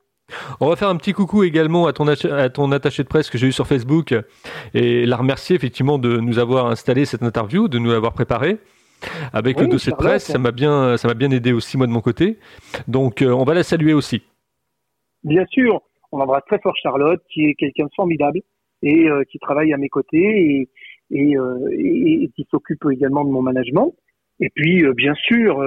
On 0.59 0.69
va 0.69 0.75
faire 0.75 0.89
un 0.89 0.95
petit 0.95 1.13
coucou 1.13 1.43
également 1.43 1.85
à 1.85 1.93
ton, 1.93 2.07
à 2.07 2.49
ton 2.49 2.71
attaché 2.71 3.03
de 3.03 3.07
presse 3.07 3.29
que 3.29 3.37
j'ai 3.37 3.47
eu 3.47 3.51
sur 3.51 3.67
Facebook 3.67 4.15
et 4.73 5.05
la 5.05 5.17
remercier 5.17 5.55
effectivement 5.55 5.99
de 5.99 6.17
nous 6.17 6.39
avoir 6.39 6.67
installé 6.67 7.05
cette 7.05 7.23
interview, 7.23 7.67
de 7.67 7.77
nous 7.77 7.91
l'avoir 7.91 8.13
préparée. 8.13 8.57
Avec 9.33 9.59
le 9.59 9.67
dossier 9.67 9.91
de 9.91 9.97
presse, 9.97 10.23
ça 10.25 10.39
m'a 10.39 10.51
bien, 10.51 10.97
ça 10.97 11.07
m'a 11.07 11.13
bien 11.13 11.29
aidé 11.29 11.51
aussi 11.51 11.77
moi 11.77 11.85
de 11.85 11.91
mon 11.91 12.01
côté. 12.01 12.39
Donc 12.87 13.23
on 13.25 13.43
va 13.43 13.53
la 13.53 13.63
saluer 13.63 13.93
aussi. 13.93 14.23
Bien 15.23 15.45
sûr, 15.47 15.81
on 16.11 16.19
embrasse 16.19 16.43
très 16.47 16.59
fort 16.59 16.75
Charlotte, 16.81 17.21
qui 17.31 17.45
est 17.45 17.55
quelqu'un 17.55 17.85
de 17.85 17.91
formidable 17.95 18.39
et 18.81 19.07
qui 19.29 19.37
travaille 19.39 19.73
à 19.73 19.77
mes 19.77 19.89
côtés 19.89 20.67
et, 21.11 21.35
et 21.71 22.29
qui 22.35 22.47
s'occupe 22.49 22.85
également 22.91 23.23
de 23.25 23.29
mon 23.29 23.41
management. 23.41 23.93
Et 24.39 24.49
puis, 24.55 24.83
bien 24.93 25.13
sûr, 25.15 25.61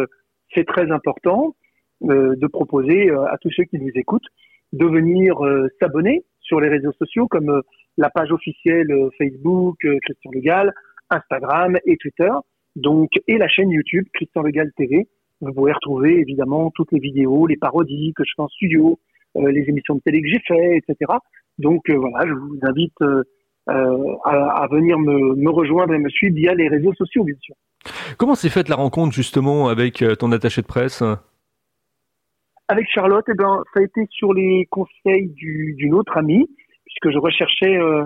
c'est 0.55 0.67
très 0.67 0.91
important 0.91 1.55
de 2.01 2.47
proposer 2.47 3.11
à 3.11 3.37
tous 3.41 3.51
ceux 3.55 3.65
qui 3.65 3.79
nous 3.79 3.93
écoutent 3.95 4.27
de 4.73 4.87
venir 4.87 5.45
euh, 5.45 5.69
s'abonner 5.81 6.25
sur 6.41 6.61
les 6.61 6.69
réseaux 6.69 6.93
sociaux 6.93 7.27
comme 7.29 7.51
euh, 7.51 7.63
la 7.97 8.11
page 8.11 8.33
officielle 8.33 8.91
euh, 8.91 9.11
Facebook 9.19 9.79
Christian 10.03 10.31
Legal, 10.33 10.73
Instagram 11.11 11.77
et 11.87 11.97
Twitter, 11.97 12.31
donc 12.77 13.11
et 13.27 13.39
la 13.39 13.49
chaîne 13.49 13.71
YouTube 13.71 14.07
Christian 14.13 14.43
Legal 14.43 14.71
TV. 14.77 15.09
Vous 15.41 15.53
pouvez 15.53 15.73
retrouver 15.73 16.19
évidemment 16.19 16.71
toutes 16.75 16.93
les 16.93 16.99
vidéos, 16.99 17.47
les 17.47 17.57
parodies 17.57 18.13
que 18.15 18.25
je 18.25 18.33
fais 18.37 18.43
en 18.43 18.49
studio, 18.49 18.99
les 19.37 19.65
émissions 19.69 19.95
de 19.95 20.01
télé 20.01 20.21
que 20.21 20.29
j'ai 20.29 20.41
fait, 20.47 20.79
etc. 20.79 21.13
Donc 21.59 21.89
voilà, 21.89 22.27
je 22.27 22.33
vous 22.33 22.59
invite 22.63 23.01
à, 23.69 24.63
à, 24.63 24.67
venir 24.69 24.99
me, 24.99 25.37
me, 25.37 25.51
rejoindre 25.51 25.95
et 25.95 25.99
me 25.99 26.09
suivre 26.09 26.35
via 26.35 26.55
les 26.55 26.69
réseaux 26.69 26.93
sociaux, 26.95 27.23
bien 27.23 27.37
sûr. 27.41 27.55
Comment 28.17 28.35
s'est 28.35 28.49
faite 28.49 28.69
la 28.69 28.75
rencontre 28.75 29.15
justement 29.15 29.69
avec 29.69 30.03
ton 30.19 30.33
attaché 30.33 30.61
de 30.61 30.67
presse? 30.67 31.05
Avec 32.69 32.87
Charlotte, 32.95 33.25
eh 33.29 33.35
ben, 33.35 33.63
ça 33.73 33.81
a 33.81 33.83
été 33.83 34.07
sur 34.11 34.33
les 34.35 34.67
conseils 34.71 35.29
d'une 35.31 35.95
autre 35.95 36.17
amie, 36.17 36.47
puisque 36.85 37.13
je 37.13 37.19
recherchais, 37.19 37.77
euh, 37.77 38.05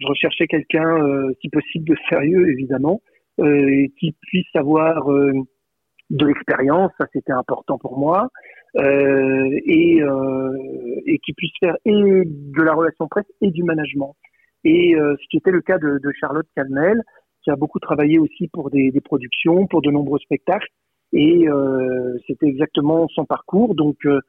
je 0.00 0.06
recherchais 0.06 0.46
quelqu'un, 0.46 1.02
euh, 1.02 1.30
si 1.40 1.48
possible, 1.50 1.88
de 1.88 1.96
sérieux, 2.08 2.50
évidemment, 2.50 3.00
euh, 3.40 3.86
qui 3.98 4.16
puisse 4.22 4.54
avoir 4.54 5.12
euh, 5.12 5.32
de 6.10 6.26
l'expérience, 6.26 6.90
ça 6.98 7.06
c'était 7.12 7.32
important 7.32 7.78
pour 7.78 7.98
moi, 7.98 8.28
euh, 8.76 9.58
et, 9.66 10.00
et 11.06 11.18
qui 11.18 11.32
puisse 11.34 11.52
faire 11.60 11.76
et 11.84 12.22
de 12.24 12.62
la 12.62 12.74
relation 12.74 13.08
presse 13.08 13.26
et 13.42 13.50
du 13.50 13.62
management. 13.62 14.14
Et 14.64 14.94
ce 14.96 15.28
qui 15.30 15.36
était 15.36 15.50
le 15.50 15.60
cas 15.60 15.78
de, 15.78 15.98
de 16.02 16.12
Charlotte 16.18 16.46
Calmel, 16.56 17.02
qui 17.42 17.50
a 17.50 17.56
beaucoup 17.56 17.78
travaillé 17.78 18.18
aussi 18.18 18.48
pour 18.48 18.70
des, 18.70 18.90
des 18.90 19.00
productions, 19.00 19.66
pour 19.66 19.82
de 19.82 19.90
nombreux 19.90 20.18
spectacles, 20.18 20.68
et 21.12 21.48
euh, 21.48 22.16
c'était 22.26 22.46
exactement 22.46 23.08
son 23.08 23.24
parcours. 23.24 23.74
Donc 23.74 23.96
euh, 24.04 24.20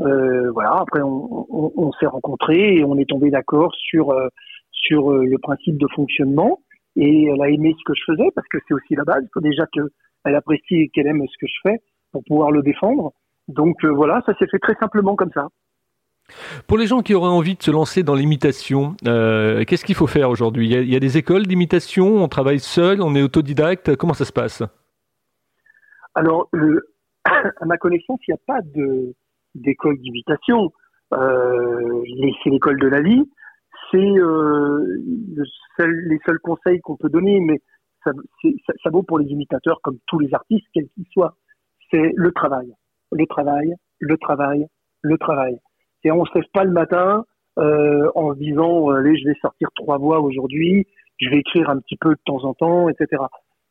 euh, 0.00 0.50
voilà, 0.52 0.76
après 0.80 1.00
on, 1.02 1.92
s'est 2.00 2.06
rencontrés 2.06 2.76
et 2.76 2.84
on 2.84 2.96
est 2.96 3.08
tombé 3.08 3.30
d'accord 3.30 3.74
sur 3.74 4.14
sur 4.70 5.12
le 5.12 5.38
principe 5.38 5.78
de 5.78 5.86
fonctionnement. 5.94 6.60
Et 6.96 7.24
elle 7.24 7.40
a 7.40 7.48
aimé 7.48 7.74
ce 7.78 7.84
que 7.84 7.94
je 7.94 8.02
faisais 8.12 8.30
parce 8.34 8.46
que 8.48 8.58
c'est 8.66 8.74
aussi 8.74 8.94
la 8.94 9.04
base. 9.04 9.22
Il 9.22 9.30
faut 9.32 9.40
déjà 9.40 9.64
qu'elle 9.72 10.34
apprécie 10.34 10.74
et 10.74 10.88
qu'elle 10.88 11.06
aime 11.06 11.22
ce 11.26 11.38
que 11.40 11.46
je 11.46 11.70
fais 11.70 11.80
pour 12.10 12.22
pouvoir 12.24 12.50
le 12.50 12.62
défendre. 12.62 13.12
Donc 13.48 13.84
voilà, 13.84 14.22
ça 14.26 14.34
s'est 14.38 14.46
fait 14.46 14.58
très 14.58 14.74
simplement 14.74 15.16
comme 15.16 15.30
ça. 15.32 15.48
Pour 16.66 16.78
les 16.78 16.86
gens 16.86 17.00
qui 17.00 17.14
auraient 17.14 17.28
envie 17.28 17.56
de 17.56 17.62
se 17.62 17.70
lancer 17.70 18.02
dans 18.02 18.14
l'imitation, 18.14 18.94
qu'est-ce 19.04 19.84
qu'il 19.84 19.94
faut 19.94 20.06
faire 20.06 20.30
aujourd'hui? 20.30 20.70
Il, 20.70 20.90
y 20.90 20.96
a 20.96 21.00
des 21.00 21.16
écoles 21.18 21.46
d'imitation, 21.46 22.22
on 22.22 22.28
travaille 22.28 22.60
seul, 22.60 23.02
on 23.02 23.14
est 23.14 23.22
autodidacte, 23.22 23.96
comment 23.96 24.14
ça 24.14 24.24
se 24.24 24.32
passe? 24.32 24.62
Alors, 26.14 26.48
à 27.24 27.64
ma 27.64 27.76
connaissance, 27.78 28.20
il 28.26 28.32
n'y 28.32 28.34
a 28.34 28.42
pas 28.46 28.60
de 28.62 29.14
d'école 29.54 29.98
d'imitation. 29.98 30.72
Euh, 31.12 32.02
c'est 32.42 32.50
l'école 32.50 32.80
de 32.80 32.88
la 32.88 33.02
vie. 33.02 33.22
C'est 33.90 33.98
euh, 33.98 35.02
seul, 35.76 35.94
les 36.08 36.18
seuls 36.24 36.38
conseils 36.40 36.80
qu'on 36.80 36.96
peut 36.96 37.10
donner, 37.10 37.40
mais 37.40 37.60
ça, 38.04 38.12
ça, 38.42 38.72
ça, 38.82 38.90
vaut 38.90 39.02
pour 39.02 39.18
les 39.18 39.26
imitateurs 39.26 39.80
comme 39.82 39.98
tous 40.06 40.18
les 40.18 40.32
artistes, 40.32 40.66
quels 40.72 40.88
qu'ils 40.94 41.06
soient. 41.12 41.36
C'est 41.90 42.12
le 42.16 42.32
travail, 42.32 42.72
le 43.12 43.26
travail, 43.26 43.74
le 43.98 44.16
travail, 44.16 44.66
le 45.02 45.18
travail. 45.18 45.58
Et 46.04 46.10
on 46.10 46.24
se 46.24 46.34
lève 46.34 46.48
pas 46.54 46.64
le 46.64 46.72
matin 46.72 47.24
euh, 47.58 48.10
en 48.14 48.32
se 48.32 48.38
disant 48.38 48.88
allez, 48.90 49.16
je 49.18 49.28
vais 49.28 49.36
sortir 49.40 49.68
trois 49.76 49.98
voix 49.98 50.20
aujourd'hui, 50.20 50.86
je 51.20 51.28
vais 51.28 51.38
écrire 51.38 51.68
un 51.68 51.78
petit 51.78 51.96
peu 51.96 52.10
de 52.10 52.20
temps 52.24 52.44
en 52.44 52.54
temps, 52.54 52.88
etc. 52.88 53.22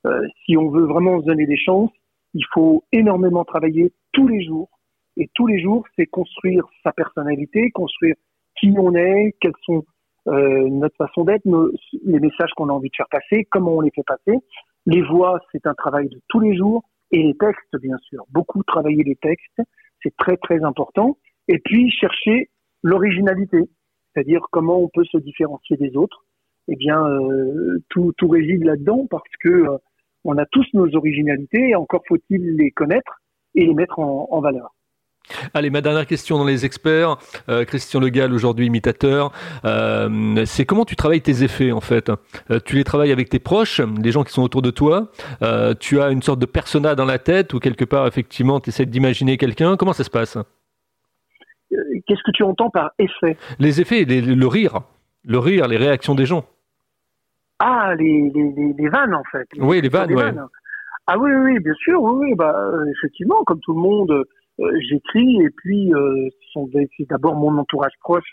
Euh, 0.05 0.21
si 0.45 0.55
on 0.55 0.69
veut 0.69 0.85
vraiment 0.85 1.19
se 1.19 1.25
donner 1.25 1.45
des 1.45 1.57
chances, 1.57 1.91
il 2.33 2.45
faut 2.53 2.83
énormément 2.91 3.43
travailler 3.43 3.91
tous 4.11 4.27
les 4.27 4.43
jours. 4.43 4.69
Et 5.17 5.29
tous 5.33 5.47
les 5.47 5.61
jours, 5.61 5.85
c'est 5.95 6.05
construire 6.05 6.65
sa 6.83 6.91
personnalité, 6.93 7.69
construire 7.71 8.15
qui 8.59 8.73
on 8.77 8.95
est, 8.95 9.35
quelles 9.41 9.51
sont 9.63 9.83
euh, 10.27 10.69
notre 10.69 10.95
façon 10.95 11.23
d'être, 11.23 11.43
les 12.05 12.19
messages 12.19 12.51
qu'on 12.55 12.69
a 12.69 12.73
envie 12.73 12.89
de 12.89 12.95
faire 12.95 13.09
passer, 13.09 13.47
comment 13.49 13.77
on 13.77 13.81
les 13.81 13.91
fait 13.91 14.05
passer. 14.05 14.37
Les 14.85 15.01
voix, 15.01 15.39
c'est 15.51 15.65
un 15.67 15.73
travail 15.73 16.09
de 16.09 16.19
tous 16.27 16.39
les 16.39 16.55
jours. 16.55 16.83
Et 17.11 17.23
les 17.23 17.35
textes, 17.35 17.75
bien 17.81 17.97
sûr. 18.09 18.23
Beaucoup 18.29 18.63
travailler 18.63 19.03
les 19.03 19.17
textes, 19.17 19.61
c'est 20.01 20.15
très 20.15 20.37
très 20.37 20.63
important. 20.63 21.17
Et 21.49 21.59
puis 21.59 21.91
chercher 21.91 22.49
l'originalité, 22.83 23.69
c'est-à-dire 24.13 24.45
comment 24.51 24.79
on 24.79 24.89
peut 24.93 25.03
se 25.03 25.17
différencier 25.17 25.75
des 25.75 25.97
autres. 25.97 26.23
Eh 26.67 26.75
bien, 26.75 27.05
euh, 27.05 27.79
tout, 27.89 28.13
tout 28.17 28.29
réside 28.29 28.63
là-dedans 28.63 29.07
parce 29.09 29.29
que 29.41 29.49
euh, 29.49 29.77
on 30.23 30.37
a 30.37 30.45
tous 30.45 30.65
nos 30.73 30.95
originalités 30.95 31.75
encore 31.75 32.03
faut-il 32.07 32.55
les 32.57 32.71
connaître 32.71 33.21
et 33.55 33.65
les 33.65 33.73
mettre 33.73 33.99
en, 33.99 34.27
en 34.31 34.41
valeur. 34.41 34.73
Allez, 35.53 35.69
ma 35.69 35.81
dernière 35.81 36.07
question 36.07 36.37
dans 36.37 36.45
les 36.45 36.65
experts. 36.65 37.17
Euh, 37.47 37.63
Christian 37.63 37.99
Legal, 37.99 38.33
aujourd'hui 38.33 38.65
imitateur. 38.65 39.31
Euh, 39.65 40.43
c'est 40.45 40.65
comment 40.65 40.83
tu 40.83 40.95
travailles 40.95 41.21
tes 41.21 41.43
effets, 41.43 41.71
en 41.71 41.79
fait? 41.79 42.09
Euh, 42.49 42.59
Tu 42.65 42.75
les 42.75 42.83
travailles 42.83 43.11
avec 43.11 43.29
tes 43.29 43.39
proches, 43.39 43.81
les 44.01 44.11
gens 44.11 44.23
qui 44.23 44.33
sont 44.33 44.41
autour 44.41 44.61
de 44.61 44.71
toi. 44.71 45.11
Tu 45.79 46.01
as 46.01 46.09
une 46.09 46.21
sorte 46.21 46.39
de 46.39 46.45
persona 46.45 46.95
dans 46.95 47.05
la 47.05 47.19
tête 47.19 47.53
ou 47.53 47.59
quelque 47.59 47.85
part, 47.85 48.07
effectivement, 48.07 48.59
tu 48.59 48.69
essaies 48.69 48.85
d'imaginer 48.85 49.37
quelqu'un. 49.37 49.77
Comment 49.77 49.93
ça 49.93 50.03
se 50.03 50.09
passe? 50.09 50.37
Qu'est-ce 51.69 52.23
que 52.25 52.31
tu 52.33 52.43
entends 52.43 52.69
par 52.69 52.91
effet? 52.99 53.37
Les 53.59 53.79
effets, 53.79 54.03
les, 54.03 54.21
le 54.21 54.47
rire. 54.47 54.81
Le 55.23 55.37
rire, 55.37 55.67
les 55.67 55.77
réactions 55.77 56.15
des 56.15 56.25
gens. 56.25 56.45
Ah, 57.63 57.93
les, 57.95 58.31
les, 58.33 58.73
les, 58.75 58.89
vannes, 58.89 59.13
en 59.13 59.23
fait. 59.31 59.47
oui, 59.59 59.81
les 59.81 59.89
vannes, 59.89 60.13
ouais. 60.15 60.31
Ah 61.05 61.17
oui, 61.19 61.29
oui, 61.31 61.59
bien 61.59 61.73
sûr, 61.75 62.01
oui, 62.01 62.25
oui 62.25 62.35
bah, 62.35 62.55
euh, 62.57 62.85
effectivement, 62.97 63.43
comme 63.43 63.59
tout 63.59 63.73
le 63.73 63.81
monde, 63.81 64.11
euh, 64.11 64.79
j'écris, 64.89 65.41
et 65.41 65.49
puis 65.57 65.93
euh, 65.93 66.27
c'est 66.97 67.09
d'abord 67.09 67.35
mon 67.35 67.55
entourage 67.57 67.93
proche, 67.99 68.29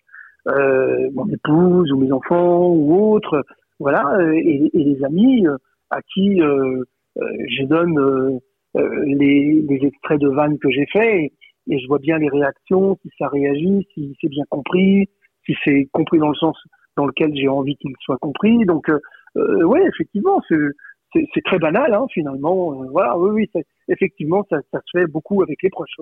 euh, 0.48 1.10
mon 1.12 1.28
épouse, 1.28 1.92
ou 1.92 1.98
mes 1.98 2.10
enfants, 2.10 2.68
ou 2.68 3.12
autres, 3.12 3.44
voilà, 3.78 4.18
et, 4.34 4.70
et 4.72 4.84
les 4.84 5.04
amis 5.04 5.46
à 5.90 6.00
qui 6.02 6.38
je 6.38 7.64
donne 7.64 8.40
les, 8.74 9.62
les, 9.68 9.86
extraits 9.86 10.20
de 10.20 10.28
vannes 10.28 10.58
que 10.58 10.70
j'ai 10.70 10.86
faits, 10.92 11.02
et, 11.02 11.32
et 11.68 11.78
je 11.78 11.86
vois 11.86 11.98
bien 11.98 12.18
les 12.18 12.28
réactions, 12.28 12.96
si 13.02 13.10
ça 13.18 13.28
réagit, 13.28 13.86
si 13.92 14.16
c'est 14.20 14.28
bien 14.28 14.44
compris, 14.48 15.08
si 15.44 15.54
c'est 15.64 15.88
compris 15.92 16.18
dans 16.18 16.30
le 16.30 16.34
sens 16.34 16.56
dans 16.96 17.06
lequel 17.06 17.34
j'ai 17.34 17.48
envie 17.48 17.76
qu'il 17.76 17.94
soit 18.00 18.18
compris. 18.18 18.64
Donc, 18.66 18.90
euh, 19.36 19.62
oui, 19.64 19.80
effectivement, 19.86 20.40
c'est 20.48 21.44
très 21.44 21.58
banal, 21.58 21.94
hein, 21.94 22.06
finalement. 22.12 22.82
Euh, 22.82 22.86
voilà, 22.90 23.18
oui, 23.18 23.48
oui, 23.54 23.62
effectivement, 23.88 24.44
ça, 24.50 24.58
ça, 24.72 24.80
se 24.84 24.98
fait 24.98 25.06
beaucoup 25.06 25.42
avec 25.42 25.62
les 25.62 25.70
proches. 25.70 25.96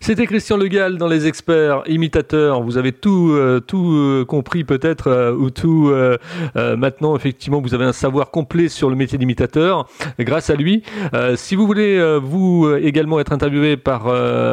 C'était 0.00 0.26
Christian 0.26 0.56
Legal 0.56 0.96
dans 0.98 1.08
les 1.08 1.26
experts 1.26 1.82
imitateurs. 1.86 2.62
Vous 2.62 2.78
avez 2.78 2.92
tout 2.92 3.32
euh, 3.32 3.60
euh, 3.74 4.24
compris 4.24 4.62
peut-être 4.64 5.08
euh, 5.08 5.32
ou 5.32 5.50
tout 5.50 5.92
maintenant 6.54 7.16
effectivement 7.16 7.60
vous 7.60 7.74
avez 7.74 7.84
un 7.84 7.92
savoir 7.92 8.30
complet 8.30 8.68
sur 8.68 8.88
le 8.90 8.96
métier 8.96 9.18
d'imitateur 9.18 9.88
grâce 10.18 10.50
à 10.50 10.54
lui. 10.54 10.82
si 11.36 11.54
vous 11.56 11.66
voulez 11.66 12.18
vous 12.22 12.70
également 12.80 13.18
être 13.20 13.32
interviewé 13.32 13.76
par 13.76 14.06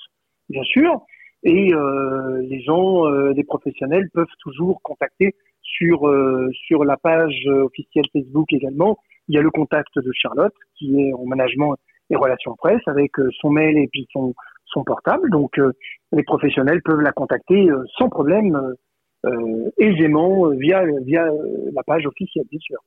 bien 0.49 0.63
sûr. 0.63 1.01
Et 1.43 1.71
les 2.41 2.61
gens, 2.61 3.05
euh, 3.05 3.31
les 3.31 3.43
professionnels 3.43 4.09
peuvent 4.11 4.25
toujours 4.41 4.81
contacter 4.81 5.35
sur, 5.61 6.11
sur 6.65 6.83
la 6.83 6.97
page 6.97 7.45
officielle 7.47 8.05
Facebook 8.11 8.51
également. 8.51 8.97
Il 9.27 9.35
y 9.35 9.37
a 9.37 9.41
le 9.41 9.51
contact 9.51 9.97
de 9.97 10.11
Charlotte 10.13 10.53
qui 10.75 10.99
est 10.99 11.13
en 11.13 11.25
management 11.25 11.75
et 12.09 12.15
relations 12.15 12.55
presse 12.55 12.81
avec 12.87 13.11
son 13.39 13.49
mail 13.49 13.77
et 13.77 13.87
puis 13.91 14.07
son, 14.11 14.33
son 14.67 14.83
portable. 14.83 15.29
Donc, 15.29 15.57
euh, 15.59 15.71
les 16.11 16.23
professionnels 16.23 16.81
peuvent 16.83 17.01
la 17.01 17.11
contacter 17.11 17.69
euh, 17.69 17.83
sans 17.97 18.09
problème 18.09 18.73
aisément 19.77 20.47
via, 20.51 20.85
via 21.03 21.25
la 21.73 21.83
page 21.83 22.05
officielle, 22.05 22.45
bien 22.49 22.59
sûr. 22.61 22.77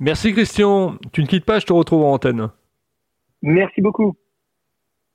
Merci 0.00 0.32
Christian. 0.32 0.96
Tu 1.12 1.22
ne 1.22 1.26
quittes 1.28 1.44
pas, 1.44 1.60
je 1.60 1.66
te 1.66 1.72
retrouve 1.72 2.02
en 2.02 2.14
antenne. 2.14 2.48
Merci 3.42 3.80
beaucoup. 3.80 4.16